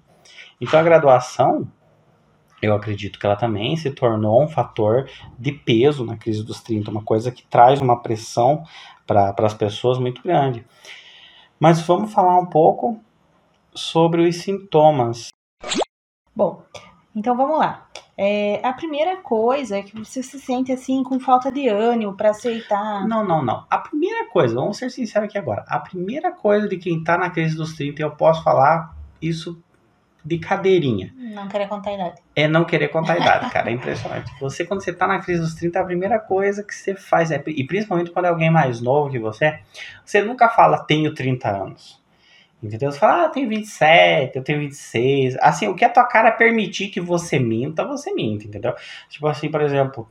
Então 0.61 0.79
a 0.79 0.83
graduação, 0.83 1.67
eu 2.63 2.73
acredito 2.75 3.19
que 3.19 3.27
ela 3.27 3.35
também 3.35 3.77
se 3.77 3.91
tornou 3.91 4.41
um 4.41 4.49
fator 4.49 5.11
de 5.37 5.51
peso 5.51 6.07
na 6.07 6.17
crise 6.17 6.45
dos 6.45 6.63
30, 6.63 6.93
uma 6.93 7.03
coisa 7.03 7.33
que 7.33 7.45
traz 7.45 7.81
uma 7.81 8.01
pressão 8.01 8.63
para 9.05 9.35
as 9.39 9.53
pessoas 9.53 9.99
muito 9.99 10.23
grande. 10.23 10.65
Mas 11.59 11.81
vamos 11.83 12.13
falar 12.13 12.39
um 12.39 12.47
pouco 12.47 13.01
sobre 13.75 14.23
os 14.23 14.37
sintomas. 14.37 15.29
Bom, 16.35 16.63
então 17.15 17.37
vamos 17.37 17.59
lá. 17.59 17.89
É, 18.17 18.65
a 18.65 18.73
primeira 18.73 19.17
coisa 19.17 19.79
é 19.79 19.83
que 19.83 19.99
você 19.99 20.23
se 20.23 20.39
sente 20.39 20.71
assim 20.71 21.03
com 21.03 21.19
falta 21.19 21.51
de 21.51 21.67
ânimo 21.67 22.17
para 22.17 22.31
aceitar. 22.31 23.07
Não, 23.09 23.27
não, 23.27 23.45
não. 23.45 23.67
A 23.69 23.79
primeira 23.79 24.29
coisa, 24.31 24.55
vamos 24.55 24.77
ser 24.77 24.91
sinceros 24.91 25.29
aqui 25.29 25.37
agora. 25.37 25.65
A 25.67 25.81
primeira 25.81 26.31
coisa 26.31 26.69
de 26.69 26.77
quem 26.77 26.99
está 26.99 27.19
na 27.19 27.31
crise 27.31 27.57
dos 27.57 27.75
30, 27.75 28.03
eu 28.03 28.13
posso 28.13 28.45
falar 28.45 28.95
isso 29.21 29.61
de 30.25 30.39
cadeirinha. 30.39 31.13
Não 31.17 31.49
querer 31.49 31.69
contar 31.69 31.91
a 31.91 31.95
idade. 31.95 32.23
É 32.37 32.49
não 32.49 32.65
querer 32.65 32.89
contar 32.89 33.15
a 33.15 33.19
idade, 33.19 33.51
cara. 33.53 33.71
É 33.71 33.73
impressionante. 33.73 34.31
Você, 34.41 34.65
quando 34.65 34.83
você 34.83 34.93
tá 34.93 35.07
na 35.07 35.21
crise 35.21 35.41
dos 35.41 35.55
30, 35.55 35.81
a 35.81 35.85
primeira 35.85 36.19
coisa 36.19 36.63
que 36.63 36.75
você 36.75 36.95
faz 36.95 37.31
é. 37.31 37.43
E 37.47 37.65
principalmente 37.65 38.11
quando 38.11 38.27
é 38.27 38.29
alguém 38.29 38.51
mais 38.51 38.81
novo 38.81 39.11
que 39.11 39.19
você, 39.19 39.59
você 40.05 40.23
nunca 40.23 40.49
fala 40.49 40.85
tenho 40.85 41.15
30 41.15 41.49
anos. 41.49 42.01
Entendeu? 42.63 42.93
Você 42.93 42.99
fala, 42.99 43.23
ah, 43.23 43.25
eu 43.25 43.31
tenho 43.31 43.49
27, 43.49 44.37
eu 44.37 44.45
tenho 44.45 44.61
26. 44.61 45.37
Assim, 45.41 45.67
o 45.67 45.75
que 45.75 45.85
a 45.85 45.89
tua 45.89 46.05
cara 46.05 46.31
permitir 46.31 46.89
que 46.89 47.01
você 47.01 47.37
minta, 47.37 47.85
você 47.85 48.15
minta, 48.15 48.47
entendeu? 48.47 48.73
Tipo 49.09 49.27
assim, 49.27 49.51
por 49.51 49.61
exemplo, 49.61 50.09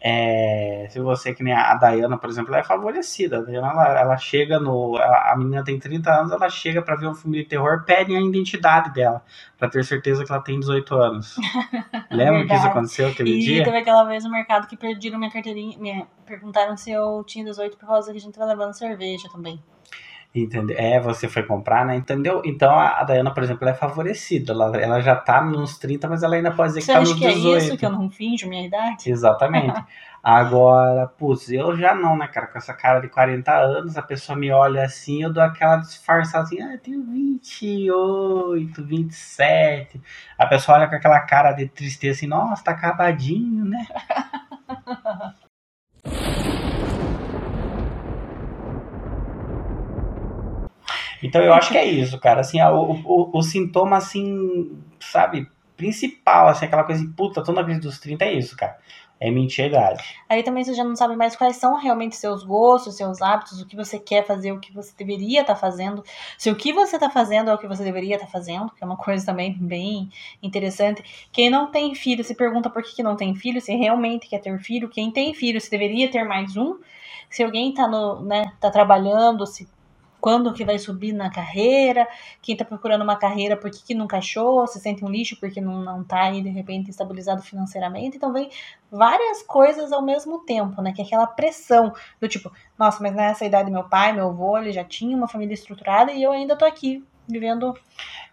é, 0.00 0.86
se 0.90 1.00
você, 1.00 1.34
que 1.34 1.42
nem 1.42 1.54
a 1.54 1.74
Dayana, 1.74 2.18
por 2.18 2.28
exemplo, 2.28 2.52
ela 2.52 2.60
é 2.60 2.64
favorecida. 2.64 3.38
A 3.38 3.40
Dayana, 3.40 3.68
ela, 3.68 4.00
ela 4.00 4.16
chega 4.16 4.60
no. 4.60 4.96
Ela, 4.98 5.32
a 5.32 5.36
menina 5.36 5.64
tem 5.64 5.78
30 5.78 6.10
anos, 6.10 6.32
ela 6.32 6.48
chega 6.50 6.82
para 6.82 6.96
ver 6.96 7.08
um 7.08 7.14
filme 7.14 7.38
de 7.38 7.44
terror, 7.44 7.84
pede 7.84 8.14
a 8.14 8.20
identidade 8.20 8.92
dela, 8.92 9.22
para 9.58 9.68
ter 9.68 9.84
certeza 9.84 10.24
que 10.24 10.30
ela 10.30 10.42
tem 10.42 10.60
18 10.60 10.94
anos. 10.94 11.36
Lembra 12.10 12.46
que 12.46 12.54
isso 12.54 12.66
aconteceu 12.66 13.08
aquele 13.08 13.30
e 13.30 13.40
dia? 13.40 13.62
E 13.62 13.64
teve 13.64 13.78
aquela 13.78 14.04
vez 14.04 14.24
no 14.24 14.30
mercado 14.30 14.66
que 14.66 14.76
perderam 14.76 15.18
minha 15.18 15.30
carteirinha, 15.30 15.78
me 15.78 16.06
perguntaram 16.26 16.76
se 16.76 16.90
eu 16.90 17.24
tinha 17.24 17.44
18 17.44 17.76
por 17.76 17.86
causa 17.86 18.12
que 18.12 18.18
a 18.18 18.20
gente 18.20 18.34
tava 18.34 18.50
levando 18.50 18.74
cerveja 18.74 19.28
também. 19.30 19.62
Entendeu? 20.40 20.76
É, 20.78 21.00
você 21.00 21.28
foi 21.28 21.42
comprar, 21.42 21.86
né? 21.86 21.96
Entendeu? 21.96 22.42
Então 22.44 22.70
a, 22.70 23.00
a 23.00 23.04
Dayana, 23.04 23.32
por 23.32 23.42
exemplo, 23.42 23.64
ela 23.64 23.70
é 23.70 23.78
favorecida. 23.78 24.52
Ela, 24.52 24.76
ela 24.76 25.00
já 25.00 25.16
tá 25.16 25.40
nos 25.40 25.78
30, 25.78 26.08
mas 26.08 26.22
ela 26.22 26.36
ainda 26.36 26.50
pode 26.50 26.74
dizer 26.74 26.82
você 26.82 26.92
que 26.92 26.92
tá 26.92 27.00
nos 27.00 27.12
que 27.14 27.26
18. 27.26 27.54
é 27.54 27.58
isso 27.58 27.76
que 27.76 27.86
eu 27.86 27.90
não 27.90 28.10
finjo 28.10 28.48
minha 28.48 28.66
idade? 28.66 29.10
Exatamente. 29.10 29.82
Agora, 30.22 31.06
putz, 31.06 31.50
eu 31.52 31.76
já 31.76 31.94
não, 31.94 32.16
né, 32.16 32.26
cara? 32.26 32.48
Com 32.48 32.58
essa 32.58 32.74
cara 32.74 32.98
de 32.98 33.08
40 33.08 33.52
anos, 33.52 33.96
a 33.96 34.02
pessoa 34.02 34.36
me 34.36 34.50
olha 34.50 34.82
assim, 34.82 35.22
eu 35.22 35.32
dou 35.32 35.40
aquela 35.40 35.76
disfarçada 35.76 36.42
assim, 36.42 36.60
ah, 36.60 36.72
eu 36.72 36.80
tenho 36.80 37.00
28, 37.04 38.84
27. 38.84 40.00
A 40.36 40.46
pessoa 40.46 40.78
olha 40.78 40.88
com 40.88 40.96
aquela 40.96 41.20
cara 41.20 41.52
de 41.52 41.68
tristeza 41.68 42.18
assim, 42.18 42.26
nossa, 42.26 42.64
tá 42.64 42.72
acabadinho, 42.72 43.64
né? 43.66 43.86
Então 51.22 51.42
eu 51.42 51.52
acho 51.52 51.70
que 51.70 51.78
é 51.78 51.84
isso, 51.84 52.18
cara. 52.18 52.40
Assim, 52.40 52.60
o, 52.60 52.92
o, 53.04 53.38
o 53.38 53.42
sintoma, 53.42 53.96
assim, 53.96 54.78
sabe, 55.00 55.48
principal, 55.76 56.48
assim, 56.48 56.66
aquela 56.66 56.84
coisa, 56.84 57.04
puta, 57.16 57.42
tô 57.42 57.52
na 57.52 57.64
crise 57.64 57.80
dos 57.80 57.98
30, 57.98 58.24
é 58.24 58.32
isso, 58.32 58.56
cara. 58.56 58.78
É 59.18 59.30
mentir 59.30 59.64
a 59.64 59.68
idade. 59.68 60.04
Aí 60.28 60.42
também 60.42 60.62
você 60.62 60.74
já 60.74 60.84
não 60.84 60.94
sabe 60.94 61.16
mais 61.16 61.34
quais 61.34 61.56
são 61.56 61.74
realmente 61.78 62.14
seus 62.16 62.44
gostos, 62.44 62.98
seus 62.98 63.22
hábitos, 63.22 63.62
o 63.62 63.66
que 63.66 63.74
você 63.74 63.98
quer 63.98 64.26
fazer, 64.26 64.52
o 64.52 64.60
que 64.60 64.70
você 64.70 64.92
deveria 64.94 65.40
estar 65.40 65.54
tá 65.54 65.58
fazendo. 65.58 66.04
Se 66.36 66.50
o 66.50 66.54
que 66.54 66.70
você 66.70 66.96
está 66.96 67.08
fazendo 67.08 67.48
é 67.48 67.54
o 67.54 67.56
que 67.56 67.66
você 67.66 67.82
deveria 67.82 68.16
estar 68.16 68.26
tá 68.26 68.32
fazendo, 68.32 68.70
que 68.72 68.84
é 68.84 68.86
uma 68.86 68.98
coisa 68.98 69.24
também 69.24 69.56
bem 69.58 70.10
interessante. 70.42 71.28
Quem 71.32 71.48
não 71.48 71.70
tem 71.70 71.94
filho 71.94 72.22
se 72.22 72.34
pergunta 72.34 72.68
por 72.68 72.82
que, 72.82 72.94
que 72.94 73.02
não 73.02 73.16
tem 73.16 73.34
filho, 73.34 73.58
se 73.58 73.74
realmente 73.74 74.28
quer 74.28 74.38
ter 74.38 74.58
filho. 74.58 74.86
Quem 74.90 75.10
tem 75.10 75.32
filho 75.32 75.62
se 75.62 75.70
deveria 75.70 76.10
ter 76.10 76.24
mais 76.24 76.54
um. 76.54 76.78
Se 77.30 77.42
alguém 77.42 77.70
está 77.70 77.88
no, 77.88 78.20
né, 78.20 78.52
tá 78.60 78.70
trabalhando, 78.70 79.46
se 79.46 79.66
quando 80.26 80.52
que 80.52 80.64
vai 80.64 80.76
subir 80.76 81.12
na 81.12 81.30
carreira, 81.30 82.04
quem 82.42 82.56
tá 82.56 82.64
procurando 82.64 83.02
uma 83.02 83.14
carreira 83.14 83.56
porque 83.56 83.78
que 83.86 83.94
nunca 83.94 84.18
achou, 84.18 84.66
se 84.66 84.80
sente 84.80 85.04
um 85.04 85.08
lixo 85.08 85.38
porque 85.38 85.60
não, 85.60 85.80
não 85.84 86.02
tá 86.02 86.22
aí 86.22 86.42
de 86.42 86.48
repente 86.48 86.90
estabilizado 86.90 87.42
financeiramente. 87.42 88.16
Então 88.16 88.32
vem 88.32 88.50
várias 88.90 89.40
coisas 89.44 89.92
ao 89.92 90.02
mesmo 90.02 90.40
tempo, 90.40 90.82
né? 90.82 90.92
Que 90.92 91.00
é 91.00 91.04
aquela 91.04 91.28
pressão 91.28 91.92
do 92.20 92.26
tipo, 92.26 92.50
nossa, 92.76 93.00
mas 93.00 93.14
nessa 93.14 93.44
idade 93.44 93.70
meu 93.70 93.84
pai, 93.84 94.12
meu 94.12 94.26
avô, 94.30 94.58
ele 94.58 94.72
já 94.72 94.82
tinha 94.82 95.16
uma 95.16 95.28
família 95.28 95.54
estruturada 95.54 96.10
e 96.10 96.24
eu 96.24 96.32
ainda 96.32 96.56
tô 96.56 96.64
aqui 96.64 97.04
vivendo 97.28 97.72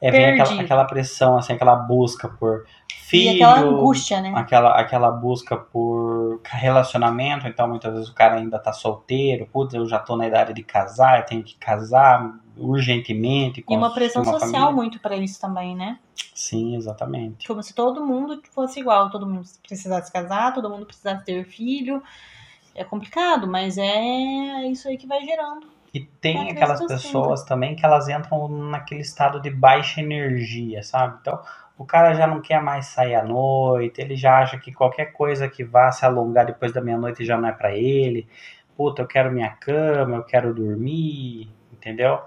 É, 0.02 0.10
vem 0.10 0.26
aquela, 0.42 0.62
aquela 0.62 0.86
pressão, 0.86 1.38
assim, 1.38 1.54
aquela 1.54 1.76
busca 1.76 2.28
por 2.28 2.66
filho. 3.14 3.32
E 3.32 3.36
aquela 3.36 3.60
angústia, 3.60 4.22
né? 4.22 4.34
Aquela, 4.36 4.80
aquela 4.80 5.12
busca 5.12 5.56
por 5.56 6.42
relacionamento, 6.44 7.48
então 7.48 7.68
muitas 7.68 7.94
vezes 7.94 8.10
o 8.10 8.14
cara 8.14 8.36
ainda 8.36 8.60
tá 8.60 8.74
solteiro, 8.74 9.48
putz, 9.52 9.74
eu 9.74 9.86
já 9.88 10.00
tô 10.00 10.16
na 10.18 10.28
idade 10.28 10.54
de 10.54 10.64
casar, 10.64 11.20
eu 11.20 11.26
tenho 11.26 11.44
que 11.44 11.56
casar 11.56 12.34
urgentemente. 12.58 13.64
E 13.68 13.76
uma 13.76 13.94
pressão 13.94 14.24
uma 14.24 14.32
social 14.32 14.52
família. 14.52 14.76
muito 14.76 15.00
para 15.00 15.16
isso 15.16 15.40
também, 15.40 15.76
né? 15.76 16.00
Sim, 16.34 16.76
exatamente. 16.76 17.48
Como 17.48 17.62
se 17.62 17.74
todo 17.74 18.06
mundo 18.06 18.42
fosse 18.52 18.80
igual, 18.80 19.10
todo 19.10 19.28
mundo 19.28 19.48
precisasse 19.66 20.12
casar, 20.12 20.54
todo 20.54 20.70
mundo 20.70 20.86
precisasse 20.86 21.24
ter 21.24 21.46
filho. 21.46 22.02
É 22.76 22.84
complicado, 22.84 23.48
mas 23.48 23.78
é 23.78 24.66
isso 24.66 24.88
aí 24.88 24.98
que 24.98 25.06
vai 25.06 25.24
gerando. 25.24 25.68
E 25.94 26.00
tem 26.00 26.50
aquelas 26.50 26.84
pessoas 26.88 27.44
também 27.44 27.76
que 27.76 27.86
elas 27.86 28.10
entram 28.10 28.48
naquele 28.48 29.02
estado 29.02 29.40
de 29.40 29.52
baixa 29.52 30.02
energia, 30.02 30.82
sabe? 30.82 31.20
Então, 31.22 31.40
o 31.78 31.86
cara 31.86 32.14
já 32.14 32.28
não 32.28 32.42
quer 32.42 32.62
mais 32.62 32.88
sair 32.88 33.16
à 33.16 33.24
noite, 33.24 34.02
ele 34.02 34.16
já 34.16 34.40
acha 34.40 34.58
que 34.60 34.72
qualquer 34.74 35.08
coisa 35.14 35.50
que 35.50 35.64
vá 35.64 35.92
se 35.92 36.06
alongar 36.06 36.46
depois 36.46 36.72
da 36.74 36.82
meia-noite 36.82 37.26
já 37.26 37.38
não 37.38 37.50
é 37.50 37.52
pra 37.52 37.76
ele. 37.76 38.28
Puta, 38.78 39.02
eu 39.04 39.08
quero 39.08 39.32
minha 39.32 39.50
cama, 39.52 40.18
eu 40.18 40.24
quero 40.24 40.54
dormir, 40.54 41.50
entendeu? 41.72 42.20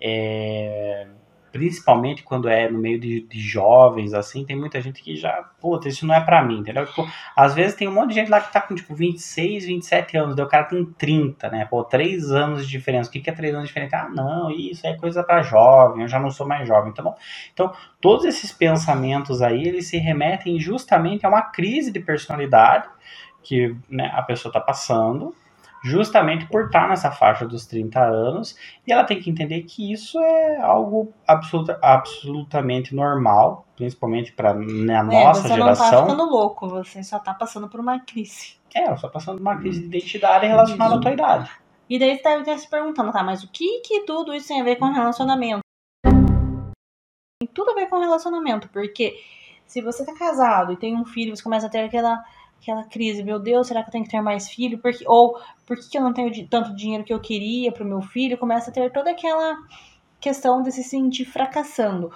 É, 0.00 1.06
Principalmente 1.52 2.22
quando 2.22 2.48
é 2.48 2.70
no 2.70 2.78
meio 2.78 2.98
de, 2.98 3.20
de 3.22 3.40
jovens, 3.40 4.14
assim, 4.14 4.44
tem 4.44 4.56
muita 4.56 4.80
gente 4.80 5.02
que 5.02 5.16
já, 5.16 5.44
puta, 5.60 5.88
isso 5.88 6.06
não 6.06 6.14
é 6.14 6.20
pra 6.20 6.42
mim, 6.44 6.58
entendeu? 6.58 6.86
Tipo, 6.86 7.08
às 7.36 7.54
vezes 7.54 7.74
tem 7.74 7.88
um 7.88 7.92
monte 7.92 8.10
de 8.10 8.14
gente 8.14 8.30
lá 8.30 8.40
que 8.40 8.52
tá 8.52 8.60
com, 8.60 8.74
tipo, 8.74 8.94
26, 8.94 9.64
27 9.64 10.16
anos, 10.16 10.36
daí 10.36 10.44
o 10.44 10.48
cara 10.48 10.64
tem 10.64 10.84
30, 10.84 11.48
né? 11.50 11.64
Pô, 11.64 11.84
3 11.84 12.30
anos 12.30 12.64
de 12.64 12.70
diferença. 12.70 13.08
O 13.08 13.12
que, 13.12 13.20
que 13.20 13.30
é 13.30 13.32
3 13.32 13.54
anos 13.54 13.68
de 13.68 13.74
diferença? 13.74 13.96
Ah, 13.96 14.08
não, 14.08 14.50
isso 14.50 14.86
é 14.86 14.96
coisa 14.96 15.22
pra 15.22 15.42
jovem, 15.42 16.02
eu 16.02 16.08
já 16.08 16.18
não 16.18 16.30
sou 16.30 16.46
mais 16.46 16.66
jovem, 16.66 16.92
tá 16.92 17.02
bom? 17.02 17.16
Então, 17.52 17.72
todos 18.00 18.24
esses 18.24 18.52
pensamentos 18.52 19.42
aí, 19.42 19.66
eles 19.66 19.88
se 19.88 19.98
remetem 19.98 20.58
justamente 20.58 21.26
a 21.26 21.28
uma 21.28 21.42
crise 21.42 21.90
de 21.90 22.00
personalidade 22.00 22.88
que 23.42 23.74
né, 23.88 24.10
a 24.14 24.22
pessoa 24.22 24.52
tá 24.52 24.60
passando, 24.60 25.34
justamente 25.82 26.46
por 26.46 26.66
estar 26.66 26.88
nessa 26.88 27.10
faixa 27.10 27.46
dos 27.46 27.66
30 27.66 28.00
anos, 28.00 28.56
e 28.86 28.92
ela 28.92 29.04
tem 29.04 29.20
que 29.20 29.30
entender 29.30 29.62
que 29.62 29.92
isso 29.92 30.18
é 30.20 30.60
algo 30.60 31.12
absoluta, 31.26 31.78
absolutamente 31.82 32.94
normal, 32.94 33.66
principalmente 33.76 34.32
para 34.32 34.54
na 34.54 35.02
nossa 35.02 35.40
é, 35.40 35.42
você 35.42 35.54
geração. 35.54 35.86
não 35.86 35.90
tá 35.90 36.02
ficando 36.02 36.30
louco, 36.30 36.68
você 36.68 37.02
só 37.02 37.18
tá 37.18 37.32
passando 37.32 37.68
por 37.68 37.80
uma 37.80 37.98
crise. 38.00 38.58
É, 38.74 38.90
eu 38.90 38.96
só 38.96 39.08
passando 39.08 39.36
por 39.36 39.42
uma 39.42 39.56
crise 39.56 39.80
de 39.80 39.86
identidade 39.86 40.46
relacionada 40.46 40.96
à 40.96 41.00
tua 41.00 41.12
idade. 41.12 41.50
E 41.88 41.98
daí 41.98 42.16
você 42.16 42.22
deve 42.22 42.40
estar 42.42 42.58
se 42.58 42.70
perguntando, 42.70 43.10
tá, 43.10 43.22
mas 43.22 43.42
o 43.42 43.48
que 43.50 43.80
que 43.80 44.02
tudo 44.02 44.32
isso 44.32 44.48
tem 44.48 44.60
a 44.60 44.64
ver 44.64 44.76
com 44.76 44.86
relacionamento? 44.86 45.60
Tem 46.04 47.48
tudo 47.52 47.72
a 47.72 47.74
ver 47.74 47.88
com 47.88 47.98
relacionamento, 47.98 48.68
porque 48.68 49.18
se 49.66 49.80
você 49.80 50.04
tá 50.04 50.14
casado 50.14 50.72
e 50.72 50.76
tem 50.76 50.96
um 50.96 51.04
filho, 51.04 51.34
você 51.34 51.42
começa 51.42 51.66
a 51.66 51.70
ter 51.70 51.80
aquela 51.80 52.22
aquela 52.60 52.84
crise, 52.84 53.22
meu 53.22 53.38
Deus, 53.38 53.66
será 53.66 53.82
que 53.82 53.88
eu 53.88 53.92
tenho 53.92 54.04
que 54.04 54.10
ter 54.10 54.20
mais 54.20 54.48
filho? 54.48 54.78
Porque, 54.78 55.04
ou 55.08 55.40
por 55.66 55.76
que 55.78 55.96
eu 55.96 56.02
não 56.02 56.12
tenho 56.12 56.30
tanto 56.48 56.74
dinheiro 56.76 57.04
que 57.04 57.12
eu 57.12 57.20
queria 57.20 57.72
pro 57.72 57.84
meu 57.84 58.02
filho? 58.02 58.36
Começa 58.38 58.70
a 58.70 58.72
ter 58.72 58.92
toda 58.92 59.10
aquela 59.10 59.56
questão 60.20 60.62
de 60.62 60.70
se 60.70 60.84
sentir 60.84 61.24
fracassando. 61.24 62.12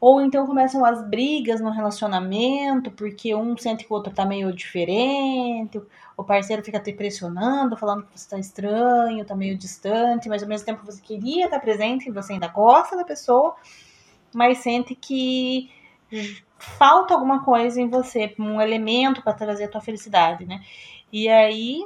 Ou 0.00 0.20
então 0.20 0.46
começam 0.46 0.84
as 0.84 1.08
brigas 1.08 1.60
no 1.60 1.70
relacionamento, 1.70 2.90
porque 2.90 3.34
um 3.34 3.56
sente 3.56 3.84
que 3.84 3.92
o 3.92 3.96
outro 3.96 4.12
tá 4.12 4.26
meio 4.26 4.52
diferente, 4.52 5.80
o 6.16 6.22
parceiro 6.22 6.62
fica 6.62 6.78
te 6.78 6.92
pressionando, 6.92 7.76
falando 7.76 8.04
que 8.04 8.18
você 8.18 8.28
tá 8.28 8.38
estranho, 8.38 9.24
tá 9.24 9.34
meio 9.34 9.56
distante, 9.56 10.28
mas 10.28 10.42
ao 10.42 10.48
mesmo 10.48 10.66
tempo 10.66 10.84
você 10.84 11.00
queria 11.00 11.46
estar 11.46 11.58
presente, 11.58 12.10
você 12.10 12.34
ainda 12.34 12.48
gosta 12.48 12.96
da 12.96 13.04
pessoa, 13.04 13.54
mas 14.34 14.58
sente 14.58 14.94
que 14.94 15.70
falta 16.58 17.14
alguma 17.14 17.44
coisa 17.44 17.80
em 17.80 17.88
você, 17.88 18.34
um 18.38 18.60
elemento 18.60 19.22
para 19.22 19.32
trazer 19.34 19.64
a 19.64 19.68
tua 19.68 19.80
felicidade, 19.80 20.46
né? 20.46 20.60
E 21.12 21.28
aí, 21.28 21.84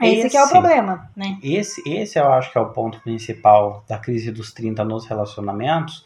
esse, 0.00 0.30
que 0.30 0.36
é 0.36 0.40
o 0.40 0.44
Esse- 0.44 0.52
problema, 0.52 1.10
né? 1.16 1.38
Esse, 1.42 1.82
esse 1.88 2.18
eu 2.18 2.32
acho 2.32 2.50
que 2.52 2.58
é 2.58 2.60
o 2.60 2.70
ponto 2.70 3.00
principal 3.00 3.84
da 3.88 3.98
crise 3.98 4.30
dos 4.30 4.52
30 4.52 4.84
nos 4.84 5.06
relacionamentos, 5.06 6.04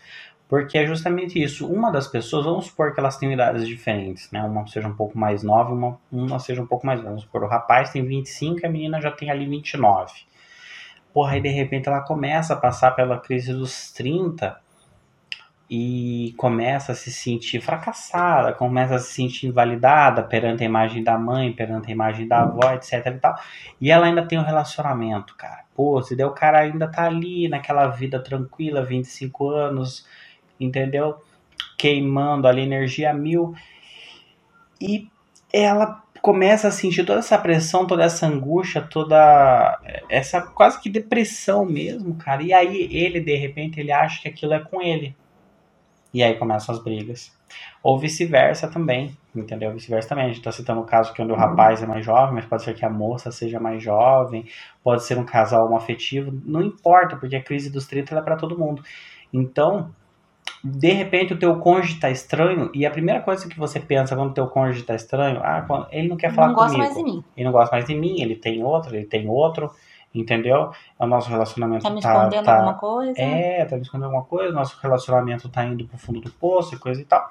porque 0.48 0.76
é 0.76 0.86
justamente 0.86 1.42
isso. 1.42 1.66
Uma 1.66 1.90
das 1.90 2.06
pessoas, 2.08 2.44
vamos 2.44 2.66
supor 2.66 2.92
que 2.92 3.00
elas 3.00 3.16
têm 3.16 3.32
idades 3.32 3.66
diferentes, 3.66 4.30
né? 4.30 4.42
Uma 4.42 4.66
seja 4.66 4.88
um 4.88 4.94
pouco 4.96 5.16
mais 5.18 5.42
nova, 5.42 5.72
uma, 5.72 5.98
uma 6.10 6.38
seja 6.38 6.60
um 6.62 6.66
pouco 6.66 6.86
mais 6.86 6.98
velha. 6.98 7.10
Vamos 7.10 7.24
supor, 7.24 7.44
o 7.44 7.48
rapaz 7.48 7.90
tem 7.90 8.04
25 8.04 8.60
e 8.60 8.66
a 8.66 8.70
menina 8.70 9.00
já 9.00 9.10
tem 9.10 9.30
ali 9.30 9.46
29. 9.46 10.12
Porra, 11.12 11.32
aí 11.34 11.40
de 11.40 11.48
repente 11.48 11.88
ela 11.88 12.00
começa 12.00 12.54
a 12.54 12.56
passar 12.56 12.92
pela 12.92 13.18
crise 13.18 13.52
dos 13.52 13.92
30 13.92 14.58
e 15.70 16.34
começa 16.36 16.92
a 16.92 16.94
se 16.94 17.10
sentir 17.10 17.60
fracassada, 17.60 18.52
começa 18.52 18.96
a 18.96 18.98
se 18.98 19.12
sentir 19.12 19.46
invalidada 19.46 20.22
perante 20.22 20.62
a 20.62 20.66
imagem 20.66 21.02
da 21.02 21.16
mãe, 21.16 21.52
perante 21.52 21.88
a 21.88 21.92
imagem 21.92 22.28
da 22.28 22.42
avó, 22.42 22.72
etc 22.74 23.06
e 23.06 23.12
tal. 23.12 23.34
E 23.80 23.90
ela 23.90 24.06
ainda 24.06 24.26
tem 24.26 24.38
um 24.38 24.44
relacionamento, 24.44 25.34
cara. 25.34 25.64
Pô, 25.74 26.02
se 26.02 26.14
der 26.14 26.26
o 26.26 26.32
cara 26.32 26.60
ainda 26.60 26.86
tá 26.86 27.04
ali 27.04 27.48
naquela 27.48 27.86
vida 27.88 28.18
tranquila, 28.22 28.84
25 28.84 29.48
anos, 29.48 30.06
entendeu? 30.60 31.22
Queimando 31.78 32.46
ali 32.46 32.62
energia 32.62 33.14
mil. 33.14 33.54
E 34.80 35.08
ela 35.52 36.02
começa 36.20 36.68
a 36.68 36.70
sentir 36.70 37.04
toda 37.04 37.18
essa 37.18 37.38
pressão, 37.38 37.86
toda 37.86 38.04
essa 38.04 38.26
angústia, 38.26 38.80
toda 38.80 39.80
essa 40.08 40.40
quase 40.40 40.80
que 40.80 40.88
depressão 40.88 41.64
mesmo, 41.64 42.14
cara. 42.14 42.42
E 42.42 42.52
aí 42.52 42.88
ele, 42.94 43.20
de 43.20 43.34
repente, 43.36 43.80
ele 43.80 43.90
acha 43.90 44.22
que 44.22 44.28
aquilo 44.28 44.52
é 44.52 44.60
com 44.60 44.80
ele. 44.80 45.16
E 46.12 46.22
aí 46.22 46.34
começam 46.34 46.74
as 46.74 46.82
brigas. 46.82 47.32
Ou 47.82 47.98
vice-versa 47.98 48.68
também, 48.68 49.16
entendeu? 49.34 49.72
Vice-versa 49.72 50.10
também. 50.10 50.26
A 50.26 50.28
gente 50.28 50.42
tá 50.42 50.52
citando 50.52 50.80
o 50.80 50.84
caso 50.84 51.12
que 51.12 51.22
onde 51.22 51.32
o 51.32 51.36
rapaz 51.36 51.82
é 51.82 51.86
mais 51.86 52.04
jovem, 52.04 52.34
mas 52.34 52.46
pode 52.46 52.62
ser 52.62 52.74
que 52.74 52.84
a 52.84 52.90
moça 52.90 53.30
seja 53.30 53.58
mais 53.58 53.82
jovem, 53.82 54.46
pode 54.82 55.04
ser 55.04 55.18
um 55.18 55.24
casal 55.24 55.66
homoafetivo, 55.66 56.32
não 56.44 56.62
importa, 56.62 57.16
porque 57.16 57.36
a 57.36 57.42
crise 57.42 57.70
dos 57.70 57.86
30 57.86 58.12
ela 58.12 58.20
é 58.20 58.24
pra 58.24 58.36
todo 58.36 58.58
mundo. 58.58 58.82
Então, 59.32 59.90
de 60.62 60.92
repente 60.92 61.32
o 61.32 61.38
teu 61.38 61.56
cônjuge 61.58 61.98
tá 61.98 62.10
estranho, 62.10 62.70
e 62.72 62.86
a 62.86 62.90
primeira 62.90 63.20
coisa 63.20 63.48
que 63.48 63.58
você 63.58 63.80
pensa 63.80 64.14
quando 64.14 64.30
o 64.30 64.34
teu 64.34 64.46
cônjuge 64.46 64.84
tá 64.84 64.94
estranho, 64.94 65.40
ah, 65.42 65.88
ele 65.90 66.08
não 66.08 66.16
quer 66.16 66.32
falar 66.32 66.48
não 66.48 66.54
gosta 66.54 66.72
comigo. 66.72 66.94
mais 66.94 66.96
de 66.96 67.02
mim. 67.02 67.24
Ele 67.36 67.44
não 67.44 67.52
gosta 67.52 67.74
mais 67.74 67.84
de 67.86 67.94
mim, 67.94 68.20
ele 68.20 68.36
tem 68.36 68.62
outro, 68.62 68.94
ele 68.94 69.06
tem 69.06 69.28
outro, 69.28 69.70
entendeu? 70.14 70.70
O 70.98 71.06
nosso 71.06 71.28
relacionamento 71.30 71.82
Tá 71.84 71.90
me 71.90 72.00
tá, 72.00 72.12
escondendo 72.14 72.44
tá, 72.44 72.54
alguma 72.56 72.74
coisa? 72.74 73.20
é, 73.20 73.64
tá 73.64 73.76
me 73.76 73.82
escondendo 73.82 74.06
alguma 74.06 74.24
coisa, 74.24 74.52
nosso 74.52 74.78
relacionamento 74.82 75.48
tá 75.48 75.64
indo 75.64 75.84
pro 75.86 75.98
fundo 75.98 76.20
do 76.20 76.30
poço 76.30 76.74
e 76.74 76.78
coisa 76.78 77.00
e 77.00 77.04
tal. 77.04 77.30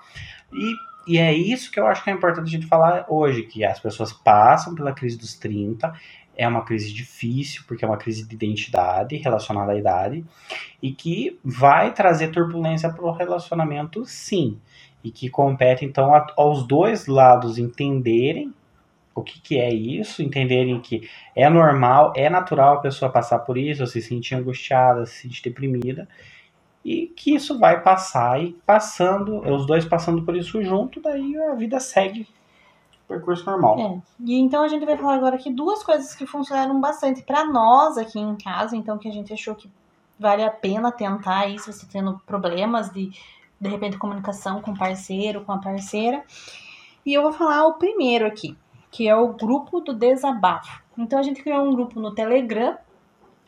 E, 0.54 0.74
e 1.08 1.18
é 1.18 1.34
isso 1.34 1.72
que 1.72 1.80
eu 1.80 1.88
acho 1.88 2.04
que 2.04 2.10
é 2.10 2.14
importante 2.14 2.48
a 2.48 2.52
gente 2.52 2.66
falar 2.68 3.06
hoje, 3.08 3.44
que 3.44 3.64
as 3.64 3.80
pessoas 3.80 4.12
passam 4.14 4.74
pela 4.76 4.92
crise 4.94 5.18
dos 5.18 5.34
30, 5.36 5.94
é 6.38 6.48
uma 6.48 6.64
crise 6.64 6.92
difícil, 6.94 7.64
porque 7.68 7.84
é 7.84 7.88
uma 7.88 7.98
crise 7.98 8.26
de 8.28 8.34
identidade 8.34 9.16
relacionada 9.18 9.74
à 9.74 9.76
idade, 9.78 10.24
e 10.82 10.92
que 10.92 11.40
vai 11.44 11.94
trazer 11.94 12.30
turbulência 12.30 12.90
pro 12.90 13.12
relacionamento 13.12 14.06
sim. 14.06 14.58
E 15.04 15.12
que 15.12 15.30
compete, 15.30 15.84
então, 15.84 16.14
a- 16.14 16.28
aos 16.38 16.66
dois 16.66 17.08
lados 17.08 17.58
entenderem 17.58 18.54
o 19.14 19.22
que, 19.22 19.42
que 19.42 19.60
é 19.60 19.74
isso, 19.74 20.24
entenderem 20.24 20.80
que 20.80 21.10
é 21.36 21.50
normal, 21.50 22.14
é 22.16 22.30
natural 22.30 22.76
a 22.76 22.82
pessoa 22.82 23.12
passar 23.12 23.40
por 23.40 23.58
isso, 23.58 23.86
se 23.86 24.02
sentir 24.02 24.36
angustiada, 24.36 25.06
se 25.06 25.24
sentir 25.24 25.44
deprimida, 25.44 26.08
e 26.84 27.08
que 27.08 27.36
isso 27.36 27.60
vai 27.60 27.82
passar 27.82 28.42
e 28.42 28.54
passando, 28.66 29.40
os 29.40 29.66
dois 29.66 29.86
passando 29.86 30.24
por 30.24 30.36
isso 30.36 30.64
junto, 30.64 31.00
daí 31.02 31.38
a 31.38 31.54
vida 31.54 31.80
segue 31.80 32.28
o 33.04 33.08
percurso 33.08 33.46
normal. 33.46 33.80
É. 33.80 34.02
E 34.26 34.40
então 34.40 34.64
a 34.64 34.68
gente 34.68 34.86
vai 34.86 34.98
falar 34.98 35.16
agora 35.16 35.36
aqui 35.36 35.52
duas 35.52 35.84
coisas 35.84 36.16
que 36.16 36.26
funcionaram 36.26 36.80
bastante 36.80 37.22
pra 37.22 37.46
nós 37.46 37.98
aqui 37.98 38.20
em 38.20 38.36
casa, 38.36 38.76
então 38.76 38.98
que 38.98 39.08
a 39.08 39.12
gente 39.12 39.32
achou 39.32 39.54
que 39.54 39.70
vale 40.18 40.44
a 40.44 40.52
pena 40.52 40.92
tentar 40.92 41.50
se 41.60 41.72
você 41.72 41.86
tendo 41.86 42.20
problemas 42.26 42.92
de 42.92 43.12
de 43.60 43.70
repente 43.70 43.98
comunicação 43.98 44.60
com 44.60 44.72
o 44.72 44.78
parceiro, 44.78 45.46
com 45.46 45.52
a 45.52 45.60
parceira. 45.60 46.24
E 47.06 47.14
eu 47.14 47.22
vou 47.22 47.32
falar 47.32 47.68
o 47.68 47.76
primeiro 47.76 48.26
aqui, 48.26 48.58
que 48.92 49.08
é 49.08 49.16
o 49.16 49.30
grupo 49.30 49.80
do 49.80 49.94
desabafo. 49.94 50.82
Então 50.98 51.18
a 51.18 51.24
gente 51.24 51.42
criou 51.42 51.66
um 51.66 51.74
grupo 51.74 52.00
no 52.00 52.14
Telegram, 52.14 52.78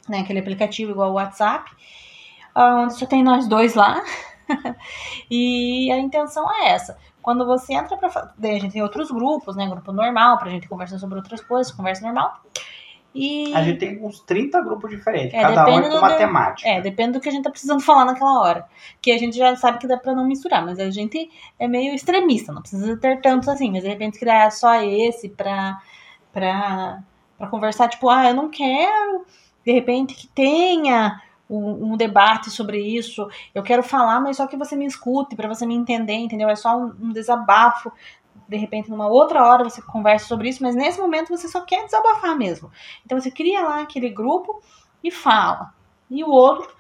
né, 0.08 0.20
aquele 0.20 0.40
aplicativo 0.40 0.92
igual 0.92 1.12
o 1.12 1.16
WhatsApp, 1.16 1.70
onde 2.56 2.96
só 2.96 3.06
tem 3.06 3.24
nós 3.24 3.48
dois 3.48 3.76
lá. 3.76 4.02
e 5.30 5.92
a 5.92 5.98
intenção 5.98 6.50
é 6.52 6.70
essa. 6.70 6.98
Quando 7.22 7.46
você 7.46 7.74
entra 7.74 7.98
Daí 8.38 8.58
a 8.58 8.60
gente 8.60 8.74
tem 8.74 8.82
outros 8.82 9.10
grupos, 9.10 9.56
né? 9.56 9.68
Grupo 9.68 9.94
normal, 9.94 10.38
pra 10.38 10.50
gente 10.50 10.68
conversar 10.68 11.00
sobre 11.00 11.16
outras 11.16 11.42
coisas, 11.42 11.72
conversa 11.72 12.04
normal. 12.04 12.42
E... 13.14 13.54
A 13.54 13.62
gente 13.62 13.80
tem 13.80 14.04
uns 14.04 14.20
30 14.22 14.62
grupos 14.62 14.90
diferentes, 14.90 15.34
é, 15.34 15.42
cada 15.42 15.66
um 15.66 15.80
é 15.80 15.90
com 15.90 16.02
matemática. 16.02 16.68
É, 16.68 16.82
depende 16.82 17.14
do 17.14 17.20
que 17.20 17.30
a 17.30 17.32
gente 17.32 17.44
tá 17.44 17.52
precisando 17.52 17.82
falar 17.82 18.06
naquela 18.06 18.42
hora. 18.42 18.66
Que 19.02 19.12
a 19.12 19.18
gente 19.18 19.38
já 19.38 19.56
sabe 19.56 19.78
que 19.78 19.88
dá 19.88 19.98
pra 19.98 20.16
não 20.16 20.28
misturar, 20.28 20.66
mas 20.66 20.80
a 20.80 20.90
gente 20.90 21.30
é 21.60 21.68
meio 21.68 21.94
extremista, 21.94 22.52
não 22.52 22.62
precisa 22.62 22.98
ter 22.98 23.22
tantos 23.22 23.48
assim, 23.50 23.72
mas 23.72 23.84
de 23.84 23.90
repente 23.90 24.20
criar 24.20 24.52
só 24.52 24.82
esse 24.82 25.30
pra, 25.30 25.80
pra, 26.32 27.04
pra 27.38 27.48
conversar, 27.48 27.88
tipo, 27.88 28.10
ah, 28.10 28.30
eu 28.30 28.34
não 28.34 28.50
quero, 28.50 29.26
de 29.66 29.72
repente, 29.72 30.16
que 30.16 30.28
tenha 30.28 31.22
um, 31.50 31.94
um, 31.94 31.98
debate 31.98 32.50
sobre 32.50 32.80
isso. 32.80 33.28
Eu 33.54 33.62
quero 33.64 33.84
falar, 33.84 34.20
mas 34.20 34.38
só 34.38 34.48
que 34.48 34.58
você 34.58 34.76
me 34.76 34.86
escute, 34.86 35.36
para 35.36 35.48
você 35.48 35.66
me 35.66 35.76
entender, 35.76 36.14
entendeu? 36.14 36.50
É 36.50 36.56
só 36.56 36.78
um, 36.78 36.94
um, 37.00 37.12
desabafo. 37.12 37.92
De 38.48 38.58
repente, 38.58 38.90
numa 38.90 39.08
outra 39.08 39.46
hora 39.46 39.64
você 39.64 39.82
conversa 39.82 40.28
sobre 40.28 40.50
isso, 40.50 40.62
mas 40.62 40.76
nesse 40.76 41.00
momento 41.00 41.30
você 41.30 41.48
só 41.48 41.62
quer 41.62 41.86
desabafar 41.86 42.38
mesmo. 42.38 42.72
Então 43.06 43.20
você 43.20 43.32
cria 43.32 43.62
lá 43.62 43.82
aquele 43.82 44.10
grupo 44.10 44.62
e 45.04 45.12
fala. 45.12 45.74
E 46.10 46.24
o 46.24 46.30
outro 46.30 46.74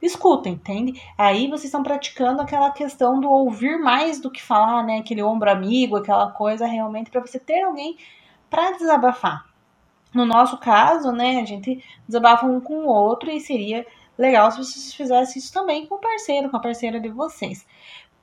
escuta, 0.00 0.48
entende? 0.48 1.02
Aí 1.16 1.48
vocês 1.48 1.64
estão 1.64 1.82
praticando 1.82 2.40
aquela 2.40 2.70
questão 2.70 3.20
do 3.20 3.28
ouvir 3.28 3.78
mais 3.78 4.20
do 4.20 4.30
que 4.30 4.42
falar, 4.42 4.84
né? 4.84 4.98
Aquele 4.98 5.22
ombro 5.22 5.50
amigo, 5.50 5.96
aquela 5.96 6.30
coisa 6.30 6.66
realmente 6.66 7.10
para 7.10 7.20
você 7.20 7.38
ter 7.38 7.62
alguém 7.62 7.96
para 8.48 8.72
desabafar. 8.72 9.44
No 10.14 10.24
nosso 10.24 10.58
caso, 10.58 11.12
né, 11.12 11.40
a 11.40 11.44
gente 11.44 11.84
desabafa 12.06 12.46
um 12.46 12.60
com 12.60 12.86
o 12.86 12.88
outro 12.88 13.30
e 13.30 13.40
seria 13.40 13.86
legal 14.16 14.50
se 14.50 14.58
vocês 14.58 14.94
fizessem 14.94 15.38
isso 15.38 15.52
também 15.52 15.86
com 15.86 15.96
o 15.96 16.00
parceiro, 16.00 16.50
com 16.50 16.56
a 16.56 16.60
parceira 16.60 16.98
de 16.98 17.08
vocês. 17.08 17.66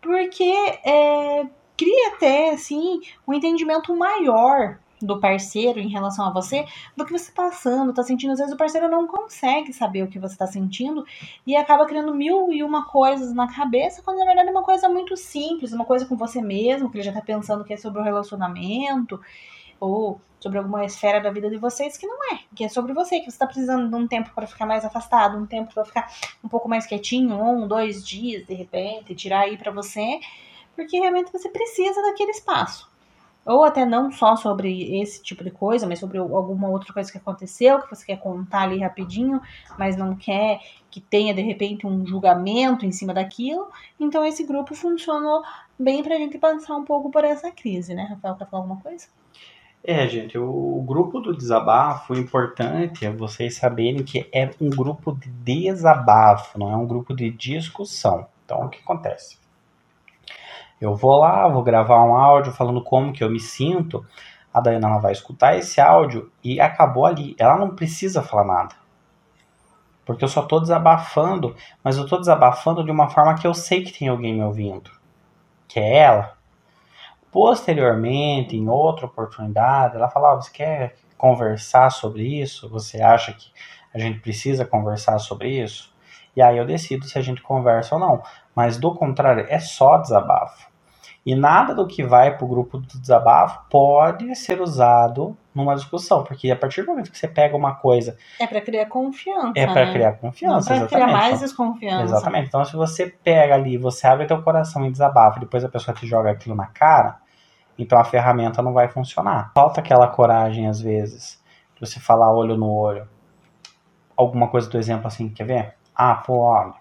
Porque 0.01 0.51
é, 0.83 1.45
cria 1.77 2.09
até, 2.09 2.51
assim, 2.51 3.01
um 3.27 3.33
entendimento 3.33 3.95
maior 3.95 4.77
do 5.01 5.19
parceiro 5.19 5.79
em 5.79 5.89
relação 5.89 6.25
a 6.25 6.31
você, 6.31 6.65
do 6.95 7.05
que 7.05 7.11
você 7.11 7.31
tá 7.31 7.43
passando, 7.43 7.93
tá 7.93 8.03
sentindo. 8.03 8.33
Às 8.33 8.39
vezes 8.39 8.53
o 8.53 8.57
parceiro 8.57 8.89
não 8.89 9.05
consegue 9.07 9.73
saber 9.73 10.03
o 10.03 10.07
que 10.07 10.19
você 10.19 10.35
tá 10.35 10.47
sentindo 10.47 11.05
e 11.45 11.55
acaba 11.55 11.85
criando 11.85 12.13
mil 12.13 12.51
e 12.51 12.63
uma 12.63 12.85
coisas 12.85 13.33
na 13.33 13.53
cabeça, 13.53 14.01
quando 14.01 14.19
na 14.19 14.25
verdade 14.25 14.49
é 14.49 14.51
uma 14.51 14.63
coisa 14.63 14.89
muito 14.89 15.15
simples, 15.17 15.73
uma 15.73 15.85
coisa 15.85 16.05
com 16.05 16.15
você 16.15 16.41
mesmo, 16.41 16.89
que 16.89 16.97
ele 16.97 17.03
já 17.03 17.11
tá 17.11 17.21
pensando 17.21 17.63
que 17.63 17.73
é 17.73 17.77
sobre 17.77 17.99
o 17.99 18.03
relacionamento 18.03 19.19
ou 19.79 20.19
sobre 20.39 20.57
alguma 20.57 20.85
esfera 20.85 21.19
da 21.19 21.31
vida 21.31 21.49
de 21.49 21.57
vocês 21.57 21.97
que 21.97 22.07
não 22.07 22.17
é, 22.33 22.39
que 22.55 22.63
é 22.63 22.69
sobre 22.69 22.93
você, 22.93 23.19
que 23.19 23.25
você 23.25 23.31
está 23.31 23.45
precisando 23.45 23.89
de 23.89 23.95
um 23.95 24.07
tempo 24.07 24.29
para 24.33 24.47
ficar 24.47 24.65
mais 24.65 24.85
afastado, 24.85 25.37
um 25.37 25.45
tempo 25.45 25.73
para 25.73 25.83
ficar 25.83 26.11
um 26.43 26.47
pouco 26.47 26.69
mais 26.69 26.85
quietinho, 26.85 27.35
um, 27.41 27.67
dois 27.67 28.05
dias 28.05 28.45
de 28.45 28.53
repente, 28.53 29.15
tirar 29.15 29.41
aí 29.41 29.57
para 29.57 29.71
você, 29.71 30.19
porque 30.75 30.99
realmente 30.99 31.31
você 31.31 31.49
precisa 31.49 32.01
daquele 32.01 32.31
espaço. 32.31 32.89
Ou 33.45 33.63
até 33.63 33.85
não 33.85 34.11
só 34.11 34.35
sobre 34.35 34.99
esse 34.99 35.21
tipo 35.21 35.43
de 35.43 35.51
coisa, 35.51 35.85
mas 35.85 35.99
sobre 35.99 36.17
alguma 36.17 36.67
outra 36.67 36.91
coisa 36.91 37.11
que 37.11 37.17
aconteceu, 37.19 37.79
que 37.79 37.95
você 37.95 38.03
quer 38.03 38.17
contar 38.17 38.63
ali 38.63 38.79
rapidinho, 38.79 39.39
mas 39.77 39.95
não 39.95 40.15
quer 40.15 40.59
que 40.89 40.99
tenha 40.99 41.31
de 41.31 41.43
repente 41.43 41.85
um 41.85 42.05
julgamento 42.07 42.87
em 42.87 42.91
cima 42.91 43.13
daquilo. 43.13 43.67
Então 43.99 44.25
esse 44.25 44.43
grupo 44.43 44.73
funcionou 44.73 45.43
bem 45.77 46.01
pra 46.01 46.17
gente 46.17 46.39
passar 46.39 46.75
um 46.75 46.83
pouco 46.83 47.11
por 47.11 47.23
essa 47.23 47.51
crise, 47.51 47.93
né? 47.93 48.07
Rafael, 48.09 48.35
quer 48.35 48.47
falar 48.47 48.63
alguma 48.63 48.81
coisa? 48.81 49.07
É, 49.87 50.07
gente, 50.07 50.35
o, 50.35 50.83
grupo 50.87 51.19
do 51.19 51.37
desabafo, 51.37 52.13
o 52.13 52.17
importante 52.17 53.05
é 53.05 53.11
vocês 53.11 53.55
saberem 53.55 54.03
que 54.03 54.27
é 54.33 54.49
um 54.59 54.71
grupo 54.71 55.11
de 55.11 55.29
desabafo, 55.29 56.57
não 56.57 56.71
é 56.71 56.75
um 56.75 56.87
grupo 56.87 57.15
de 57.15 57.29
discussão. 57.29 58.25
Então, 58.43 58.65
o 58.65 58.69
que 58.69 58.79
acontece? 58.79 59.37
Eu 60.85 60.95
vou 60.95 61.17
lá, 61.17 61.47
vou 61.47 61.63
gravar 61.63 62.03
um 62.05 62.15
áudio 62.15 62.53
falando 62.53 62.79
como 62.79 63.11
que 63.11 63.23
eu 63.23 63.29
me 63.29 63.39
sinto. 63.39 64.05
A 64.53 64.61
Dayana 64.61 64.87
ela 64.87 64.99
vai 64.99 65.11
escutar 65.11 65.57
esse 65.57 65.81
áudio 65.81 66.31
e 66.43 66.61
acabou 66.61 67.07
ali. 67.07 67.35
Ela 67.39 67.57
não 67.57 67.75
precisa 67.75 68.21
falar 68.21 68.45
nada. 68.45 68.75
Porque 70.05 70.23
eu 70.23 70.27
só 70.27 70.43
estou 70.43 70.61
desabafando, 70.61 71.55
mas 71.83 71.97
eu 71.97 72.03
estou 72.03 72.19
desabafando 72.19 72.83
de 72.83 72.91
uma 72.91 73.09
forma 73.09 73.33
que 73.33 73.47
eu 73.47 73.53
sei 73.55 73.83
que 73.83 73.97
tem 73.97 74.07
alguém 74.07 74.35
me 74.35 74.43
ouvindo. 74.43 74.91
Que 75.67 75.79
é 75.79 75.97
ela. 75.97 76.37
Posteriormente, 77.31 78.55
em 78.55 78.69
outra 78.69 79.07
oportunidade, 79.07 79.95
ela 79.95 80.07
falava: 80.07 80.39
Você 80.39 80.51
quer 80.51 80.95
conversar 81.17 81.89
sobre 81.89 82.21
isso? 82.41 82.69
Você 82.69 83.01
acha 83.01 83.33
que 83.33 83.51
a 83.91 83.97
gente 83.97 84.19
precisa 84.19 84.63
conversar 84.63 85.17
sobre 85.17 85.49
isso? 85.49 85.91
E 86.35 86.43
aí 86.43 86.59
eu 86.59 86.65
decido 86.65 87.05
se 87.05 87.17
a 87.17 87.21
gente 87.23 87.41
conversa 87.41 87.95
ou 87.95 87.99
não. 87.99 88.21
Mas 88.55 88.77
do 88.77 88.93
contrário, 88.93 89.47
é 89.49 89.57
só 89.57 89.97
desabafo. 89.97 90.74
E 91.25 91.33
nada 91.33 91.73
do 91.73 91.87
que 91.87 92.03
vai 92.03 92.37
para 92.37 92.45
o 92.45 92.47
grupo 92.47 92.77
do 92.77 92.99
desabafo 92.99 93.61
pode 93.69 94.35
ser 94.35 94.61
usado 94.61 95.35
numa 95.55 95.73
discussão, 95.73 96.23
porque 96.23 96.51
a 96.51 96.55
partir 96.55 96.83
do 96.83 96.87
momento 96.87 97.09
que 97.09 97.17
você 97.17 97.27
pega 97.27 97.57
uma 97.57 97.73
coisa. 97.73 98.15
É 98.39 98.45
para 98.45 98.61
criar 98.61 98.85
confiança. 98.85 99.53
É 99.55 99.65
para 99.65 99.85
né? 99.85 99.93
criar 99.93 100.11
confiança. 100.13 100.69
Não 100.69 100.79
para 100.79 100.87
criar 100.87 101.07
mais 101.07 101.39
desconfiança. 101.39 102.03
Exatamente. 102.03 102.47
Então, 102.49 102.63
se 102.63 102.75
você 102.75 103.07
pega 103.07 103.55
ali, 103.55 103.75
você 103.77 104.05
abre 104.05 104.27
teu 104.27 104.39
coração 104.43 104.85
e 104.85 104.91
desabafa, 104.91 105.39
depois 105.39 105.63
a 105.63 105.69
pessoa 105.69 105.95
te 105.95 106.05
joga 106.05 106.29
aquilo 106.29 106.53
na 106.53 106.67
cara, 106.67 107.17
então 107.79 107.97
a 107.97 108.03
ferramenta 108.03 108.61
não 108.61 108.73
vai 108.73 108.87
funcionar. 108.87 109.51
Falta 109.55 109.79
aquela 109.79 110.07
coragem, 110.07 110.67
às 110.67 110.79
vezes, 110.79 111.41
de 111.73 111.79
você 111.79 111.99
falar 111.99 112.31
olho 112.31 112.55
no 112.55 112.69
olho. 112.69 113.07
Alguma 114.15 114.47
coisa 114.47 114.69
do 114.69 114.77
exemplo 114.77 115.07
assim, 115.07 115.29
quer 115.29 115.45
ver? 115.45 115.73
Ah, 115.95 116.15
pô, 116.15 116.39
olha, 116.39 116.73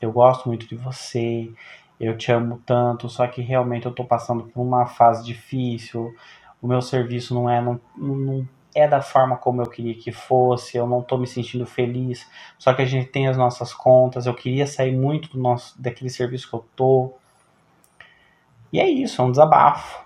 eu 0.00 0.10
gosto 0.10 0.48
muito 0.48 0.66
de 0.66 0.74
você, 0.74 1.52
eu 2.00 2.16
te 2.16 2.32
amo 2.32 2.60
tanto, 2.66 3.08
só 3.08 3.26
que 3.26 3.40
realmente 3.42 3.86
eu 3.86 3.92
tô 3.92 4.04
passando 4.04 4.44
por 4.44 4.60
uma 4.60 4.86
fase 4.86 5.24
difícil, 5.24 6.14
o 6.60 6.66
meu 6.66 6.82
serviço 6.82 7.34
não 7.34 7.48
é, 7.48 7.60
não, 7.60 7.80
não 7.96 8.48
é 8.74 8.88
da 8.88 9.00
forma 9.00 9.36
como 9.36 9.62
eu 9.62 9.66
queria 9.66 9.94
que 9.94 10.10
fosse, 10.12 10.76
eu 10.76 10.86
não 10.86 11.02
tô 11.02 11.16
me 11.16 11.26
sentindo 11.26 11.66
feliz, 11.66 12.28
só 12.58 12.74
que 12.74 12.82
a 12.82 12.86
gente 12.86 13.08
tem 13.08 13.28
as 13.28 13.36
nossas 13.36 13.72
contas, 13.72 14.26
eu 14.26 14.34
queria 14.34 14.66
sair 14.66 14.92
muito 14.96 15.30
do 15.30 15.38
nosso, 15.38 15.80
daquele 15.80 16.10
serviço 16.10 16.48
que 16.48 16.54
eu 16.54 16.64
tô. 16.74 17.12
E 18.72 18.80
é 18.80 18.88
isso, 18.88 19.22
é 19.22 19.24
um 19.24 19.30
desabafo 19.30 20.04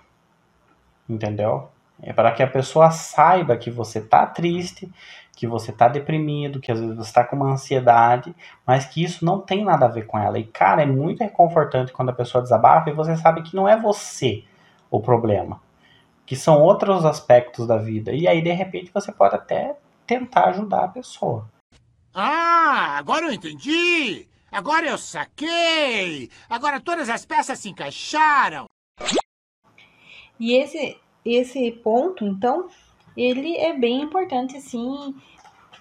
entendeu? 1.09 1.69
É 2.01 2.13
para 2.13 2.31
que 2.31 2.41
a 2.41 2.47
pessoa 2.47 2.91
saiba 2.91 3.57
que 3.57 3.69
você 3.69 3.99
tá 3.99 4.25
triste, 4.25 4.89
que 5.35 5.47
você 5.47 5.71
tá 5.71 5.87
deprimido, 5.87 6.59
que 6.59 6.71
às 6.71 6.79
vezes 6.79 6.95
você 6.95 7.13
tá 7.13 7.23
com 7.23 7.35
uma 7.35 7.51
ansiedade, 7.51 8.35
mas 8.65 8.85
que 8.85 9.03
isso 9.03 9.23
não 9.23 9.39
tem 9.39 9.63
nada 9.63 9.85
a 9.85 9.89
ver 9.89 10.05
com 10.05 10.17
ela. 10.17 10.37
E 10.37 10.43
cara, 10.43 10.81
é 10.81 10.85
muito 10.85 11.23
reconfortante 11.23 11.93
quando 11.93 12.09
a 12.09 12.13
pessoa 12.13 12.41
desabafa 12.41 12.89
e 12.89 12.93
você 12.93 13.15
sabe 13.15 13.41
que 13.41 13.55
não 13.55 13.67
é 13.67 13.77
você 13.77 14.43
o 14.91 14.99
problema, 14.99 15.61
que 16.25 16.35
são 16.35 16.61
outros 16.61 17.05
aspectos 17.05 17.67
da 17.67 17.77
vida. 17.77 18.11
E 18.11 18.27
aí 18.27 18.41
de 18.41 18.51
repente 18.51 18.91
você 18.93 19.11
pode 19.11 19.35
até 19.35 19.75
tentar 20.05 20.49
ajudar 20.49 20.85
a 20.85 20.89
pessoa. 20.89 21.47
Ah, 22.13 22.97
agora 22.97 23.25
eu 23.25 23.31
entendi. 23.31 24.27
Agora 24.51 24.87
eu 24.87 24.97
saquei. 24.97 26.29
Agora 26.49 26.81
todas 26.81 27.07
as 27.07 27.25
peças 27.25 27.59
se 27.59 27.69
encaixaram. 27.69 28.65
E 30.39 30.53
esse, 30.53 30.97
esse 31.35 31.71
ponto, 31.71 32.25
então, 32.25 32.67
ele 33.15 33.57
é 33.57 33.73
bem 33.73 34.01
importante, 34.01 34.57
assim, 34.57 35.15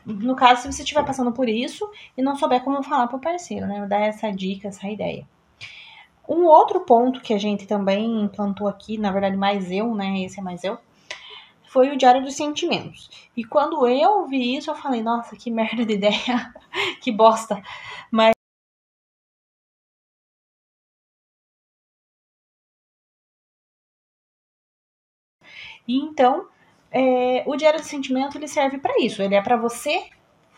no 0.05 0.35
caso, 0.35 0.63
se 0.63 0.73
você 0.73 0.83
estiver 0.83 1.05
passando 1.05 1.33
por 1.33 1.49
isso 1.49 1.89
e 2.17 2.23
não 2.23 2.37
souber 2.37 2.63
como 2.63 2.83
falar 2.83 3.07
para 3.07 3.17
o 3.17 3.21
parceiro, 3.21 3.67
né? 3.67 3.87
Dar 3.87 4.01
essa 4.01 4.31
dica, 4.31 4.69
essa 4.69 4.89
ideia. 4.89 5.27
Um 6.29 6.45
outro 6.45 6.81
ponto 6.81 7.21
que 7.21 7.35
a 7.35 7.39
gente 7.39 7.67
também 7.67 8.23
implantou 8.23 8.69
aqui, 8.69 8.99
na 8.99 9.11
verdade, 9.11 9.37
mais 9.37 9.71
eu, 9.71 9.95
né? 9.95 10.21
Esse 10.21 10.41
é 10.41 10.43
mais 10.43 10.65
eu, 10.65 10.79
foi 11.69 11.91
o 11.91 11.97
Diário 11.97 12.23
dos 12.23 12.35
Sentimentos. 12.35 13.11
E 13.37 13.45
quando 13.45 13.87
eu 13.87 14.27
vi 14.27 14.57
isso, 14.57 14.71
eu 14.71 14.75
falei, 14.75 15.03
nossa, 15.03 15.37
que 15.37 15.51
merda 15.51 15.85
de 15.85 15.93
ideia, 15.95 16.53
que 17.01 17.13
bosta. 17.13 17.63
Mas 18.11 18.38
E 25.89 25.97
então, 25.97 26.47
é, 26.93 27.43
o 27.47 27.57
diário 27.57 27.81
do 27.81 27.87
sentimento 27.87 28.37
ele 28.37 28.47
serve 28.47 28.79
para 28.79 28.95
isso. 29.01 29.23
Ele 29.23 29.35
é 29.35 29.43
para 29.43 29.57
você 29.57 30.05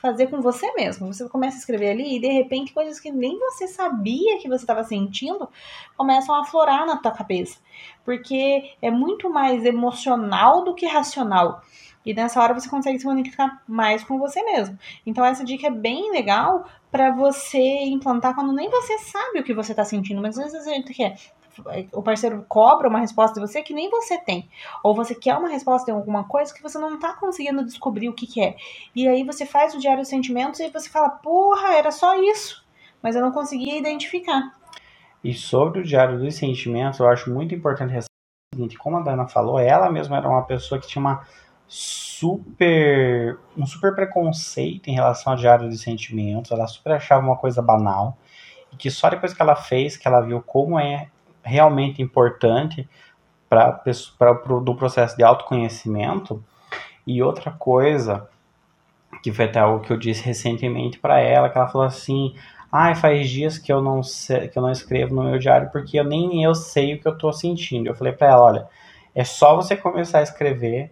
fazer 0.00 0.28
com 0.28 0.40
você 0.40 0.72
mesmo. 0.74 1.12
Você 1.12 1.28
começa 1.28 1.56
a 1.56 1.60
escrever 1.60 1.90
ali 1.90 2.16
e 2.16 2.20
de 2.20 2.28
repente 2.28 2.72
coisas 2.72 2.98
que 2.98 3.12
nem 3.12 3.38
você 3.38 3.68
sabia 3.68 4.38
que 4.38 4.48
você 4.48 4.64
estava 4.64 4.82
sentindo 4.82 5.48
começam 5.96 6.34
a 6.34 6.40
aflorar 6.40 6.86
na 6.86 6.96
tua 6.96 7.12
cabeça, 7.12 7.58
porque 8.04 8.72
é 8.80 8.90
muito 8.90 9.30
mais 9.30 9.64
emocional 9.64 10.64
do 10.64 10.74
que 10.74 10.86
racional. 10.86 11.62
E 12.04 12.14
nessa 12.14 12.40
hora 12.40 12.54
você 12.54 12.68
consegue 12.68 12.98
se 12.98 13.04
comunicar 13.04 13.62
mais 13.68 14.02
com 14.02 14.18
você 14.18 14.42
mesmo. 14.42 14.78
Então 15.04 15.22
essa 15.22 15.44
dica 15.44 15.66
é 15.66 15.70
bem 15.70 16.10
legal 16.10 16.64
para 16.90 17.10
você 17.10 17.58
implantar 17.58 18.34
quando 18.34 18.52
nem 18.52 18.70
você 18.70 18.98
sabe 18.98 19.40
o 19.40 19.44
que 19.44 19.52
você 19.52 19.72
está 19.72 19.84
sentindo, 19.84 20.22
mas 20.22 20.38
às 20.38 20.52
vezes 20.52 20.66
a 20.66 20.72
gente 20.72 20.94
quer 20.94 21.14
o 21.92 22.02
parceiro 22.02 22.44
cobra 22.48 22.88
uma 22.88 22.98
resposta 22.98 23.34
de 23.34 23.46
você 23.46 23.62
que 23.62 23.74
nem 23.74 23.90
você 23.90 24.18
tem. 24.18 24.48
Ou 24.82 24.94
você 24.94 25.14
quer 25.14 25.36
uma 25.36 25.48
resposta 25.48 25.86
de 25.86 25.92
alguma 25.92 26.24
coisa 26.24 26.52
que 26.54 26.62
você 26.62 26.78
não 26.78 26.98
tá 26.98 27.14
conseguindo 27.14 27.64
descobrir 27.64 28.08
o 28.08 28.12
que, 28.12 28.26
que 28.26 28.42
é. 28.42 28.56
E 28.94 29.06
aí 29.08 29.24
você 29.24 29.46
faz 29.46 29.74
o 29.74 29.78
diário 29.78 30.00
dos 30.00 30.08
sentimentos 30.08 30.60
e 30.60 30.68
você 30.70 30.88
fala, 30.88 31.10
porra, 31.10 31.74
era 31.74 31.90
só 31.90 32.14
isso. 32.20 32.64
Mas 33.02 33.16
eu 33.16 33.22
não 33.22 33.32
conseguia 33.32 33.78
identificar. 33.78 34.54
E 35.22 35.34
sobre 35.34 35.80
o 35.80 35.84
diário 35.84 36.18
dos 36.18 36.34
sentimentos, 36.34 36.98
eu 36.98 37.08
acho 37.08 37.30
muito 37.32 37.54
importante 37.54 37.90
ressaltar 37.90 38.08
o 38.52 38.56
seguinte, 38.56 38.78
como 38.78 38.96
a 38.96 39.00
Dana 39.00 39.28
falou, 39.28 39.58
ela 39.58 39.90
mesma 39.90 40.16
era 40.16 40.28
uma 40.28 40.42
pessoa 40.42 40.80
que 40.80 40.88
tinha 40.88 41.00
uma 41.00 41.26
super 41.70 43.38
um 43.56 43.64
super 43.64 43.94
preconceito 43.94 44.88
em 44.88 44.94
relação 44.94 45.32
ao 45.32 45.38
diário 45.38 45.68
de 45.68 45.78
sentimentos, 45.78 46.50
ela 46.50 46.66
super 46.66 46.94
achava 46.94 47.24
uma 47.24 47.36
coisa 47.36 47.62
banal 47.62 48.18
e 48.72 48.76
que 48.76 48.90
só 48.90 49.08
depois 49.08 49.32
que 49.32 49.40
ela 49.40 49.54
fez 49.54 49.96
que 49.96 50.08
ela 50.08 50.20
viu 50.20 50.42
como 50.42 50.80
é 50.80 51.08
realmente 51.42 52.02
importante 52.02 52.88
para 53.48 53.82
do 54.62 54.74
processo 54.74 55.16
de 55.16 55.24
autoconhecimento. 55.24 56.42
E 57.06 57.22
outra 57.22 57.50
coisa 57.50 58.28
que 59.22 59.32
foi 59.32 59.46
até 59.46 59.58
algo 59.58 59.84
que 59.84 59.92
eu 59.92 59.96
disse 59.96 60.24
recentemente 60.24 60.98
para 60.98 61.18
ela, 61.20 61.48
que 61.48 61.58
ela 61.58 61.68
falou 61.68 61.86
assim: 61.86 62.34
"Ai, 62.70 62.92
ah, 62.92 62.94
faz 62.94 63.28
dias 63.28 63.58
que 63.58 63.72
eu 63.72 63.82
não 63.82 64.02
sei, 64.02 64.48
que 64.48 64.58
eu 64.58 64.62
não 64.62 64.70
escrevo 64.70 65.14
no 65.14 65.24
meu 65.24 65.38
diário 65.38 65.70
porque 65.70 65.98
eu 65.98 66.04
nem 66.04 66.42
eu 66.44 66.54
sei 66.54 66.94
o 66.94 67.00
que 67.00 67.08
eu 67.08 67.12
estou 67.12 67.32
sentindo". 67.32 67.88
Eu 67.88 67.94
falei 67.94 68.12
para 68.12 68.28
ela: 68.28 68.44
"Olha, 68.44 68.68
é 69.14 69.24
só 69.24 69.56
você 69.56 69.76
começar 69.76 70.20
a 70.20 70.22
escrever 70.22 70.90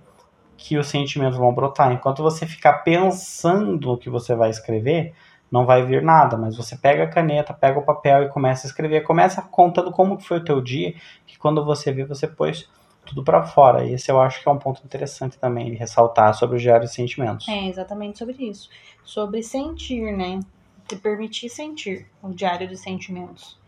que 0.57 0.77
os 0.77 0.89
sentimentos 0.89 1.39
vão 1.39 1.55
brotar. 1.55 1.93
Enquanto 1.93 2.23
você 2.23 2.45
ficar 2.47 2.79
pensando 2.79 3.93
o 3.93 3.97
que 3.97 4.11
você 4.11 4.35
vai 4.35 4.51
escrever, 4.51 5.15
não 5.51 5.65
vai 5.65 5.85
vir 5.85 6.03
nada, 6.03 6.37
mas 6.37 6.57
você 6.57 6.77
pega 6.77 7.05
a 7.05 7.09
caneta, 7.09 7.55
pega 7.55 7.79
o 7.79 7.85
papel 7.85 8.25
e 8.25 8.29
começa 8.29 8.67
a 8.67 8.69
escrever, 8.69 9.03
começa 9.03 9.43
contando 9.43 9.91
como 9.91 10.21
foi 10.21 10.39
o 10.39 10.45
teu 10.45 10.61
dia, 10.61 10.95
que 11.27 11.39
quando 11.39 11.65
você 11.65 11.93
vê, 11.93 12.05
você 12.05 12.27
pôs 12.27 12.69
tudo 13.07 13.25
para 13.25 13.43
fora. 13.45 13.85
E 13.85 13.95
esse 13.95 14.11
eu 14.11 14.21
acho 14.21 14.43
que 14.43 14.49
é 14.49 14.53
um 14.53 14.59
ponto 14.59 14.83
interessante 14.85 15.39
também 15.39 15.71
de 15.71 15.77
ressaltar 15.77 16.35
sobre 16.35 16.57
o 16.57 16.61
diário 16.61 16.87
de 16.87 16.93
sentimentos. 16.93 17.49
É, 17.49 17.67
exatamente 17.67 18.19
sobre 18.19 18.37
isso. 18.39 18.69
Sobre 19.03 19.43
sentir, 19.43 20.13
né? 20.17 20.41
Te 20.87 20.97
permitir 20.97 21.49
sentir 21.49 22.07
o 22.23 22.29
diário 22.31 22.69
de 22.69 22.77
sentimentos. 22.77 23.59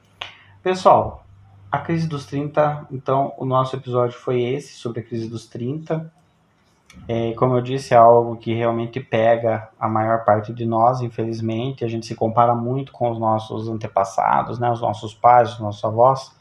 Pessoal, 0.62 1.24
a 1.72 1.78
crise 1.78 2.06
dos 2.06 2.26
30, 2.26 2.88
então 2.90 3.32
o 3.38 3.46
nosso 3.46 3.76
episódio 3.76 4.18
foi 4.18 4.42
esse, 4.42 4.74
sobre 4.74 5.00
a 5.00 5.02
crise 5.02 5.28
dos 5.28 5.46
30. 5.46 6.12
É, 7.08 7.32
como 7.34 7.56
eu 7.56 7.60
disse, 7.60 7.94
é 7.94 7.96
algo 7.96 8.36
que 8.36 8.52
realmente 8.52 9.00
pega 9.00 9.68
a 9.78 9.88
maior 9.88 10.24
parte 10.24 10.52
de 10.52 10.64
nós, 10.64 11.00
infelizmente. 11.00 11.84
A 11.84 11.88
gente 11.88 12.06
se 12.06 12.14
compara 12.14 12.54
muito 12.54 12.92
com 12.92 13.10
os 13.10 13.18
nossos 13.18 13.68
antepassados, 13.68 14.58
né, 14.58 14.70
os 14.70 14.80
nossos 14.80 15.14
pais, 15.14 15.52
os 15.54 15.60
nossos 15.60 15.84
avós. 15.84 16.32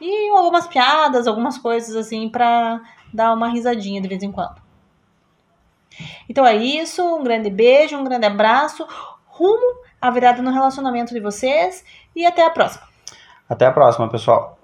E 0.00 0.30
algumas 0.30 0.66
piadas, 0.66 1.26
algumas 1.26 1.58
coisas 1.58 1.96
assim 1.96 2.28
para 2.28 2.80
dar 3.12 3.32
uma 3.32 3.48
risadinha 3.48 4.00
de 4.00 4.08
vez 4.08 4.22
em 4.22 4.30
quando. 4.30 4.60
Então 6.28 6.46
é 6.46 6.56
isso, 6.56 7.02
um 7.02 7.24
grande 7.24 7.50
beijo, 7.50 7.96
um 7.96 8.04
grande 8.04 8.26
abraço 8.26 8.86
rumo 9.40 9.80
à 10.00 10.10
virada 10.10 10.42
no 10.42 10.52
relacionamento 10.52 11.14
de 11.14 11.20
vocês 11.20 11.82
e 12.14 12.26
até 12.26 12.44
a 12.44 12.50
próxima. 12.50 12.84
Até 13.48 13.66
a 13.66 13.72
próxima, 13.72 14.08
pessoal. 14.08 14.59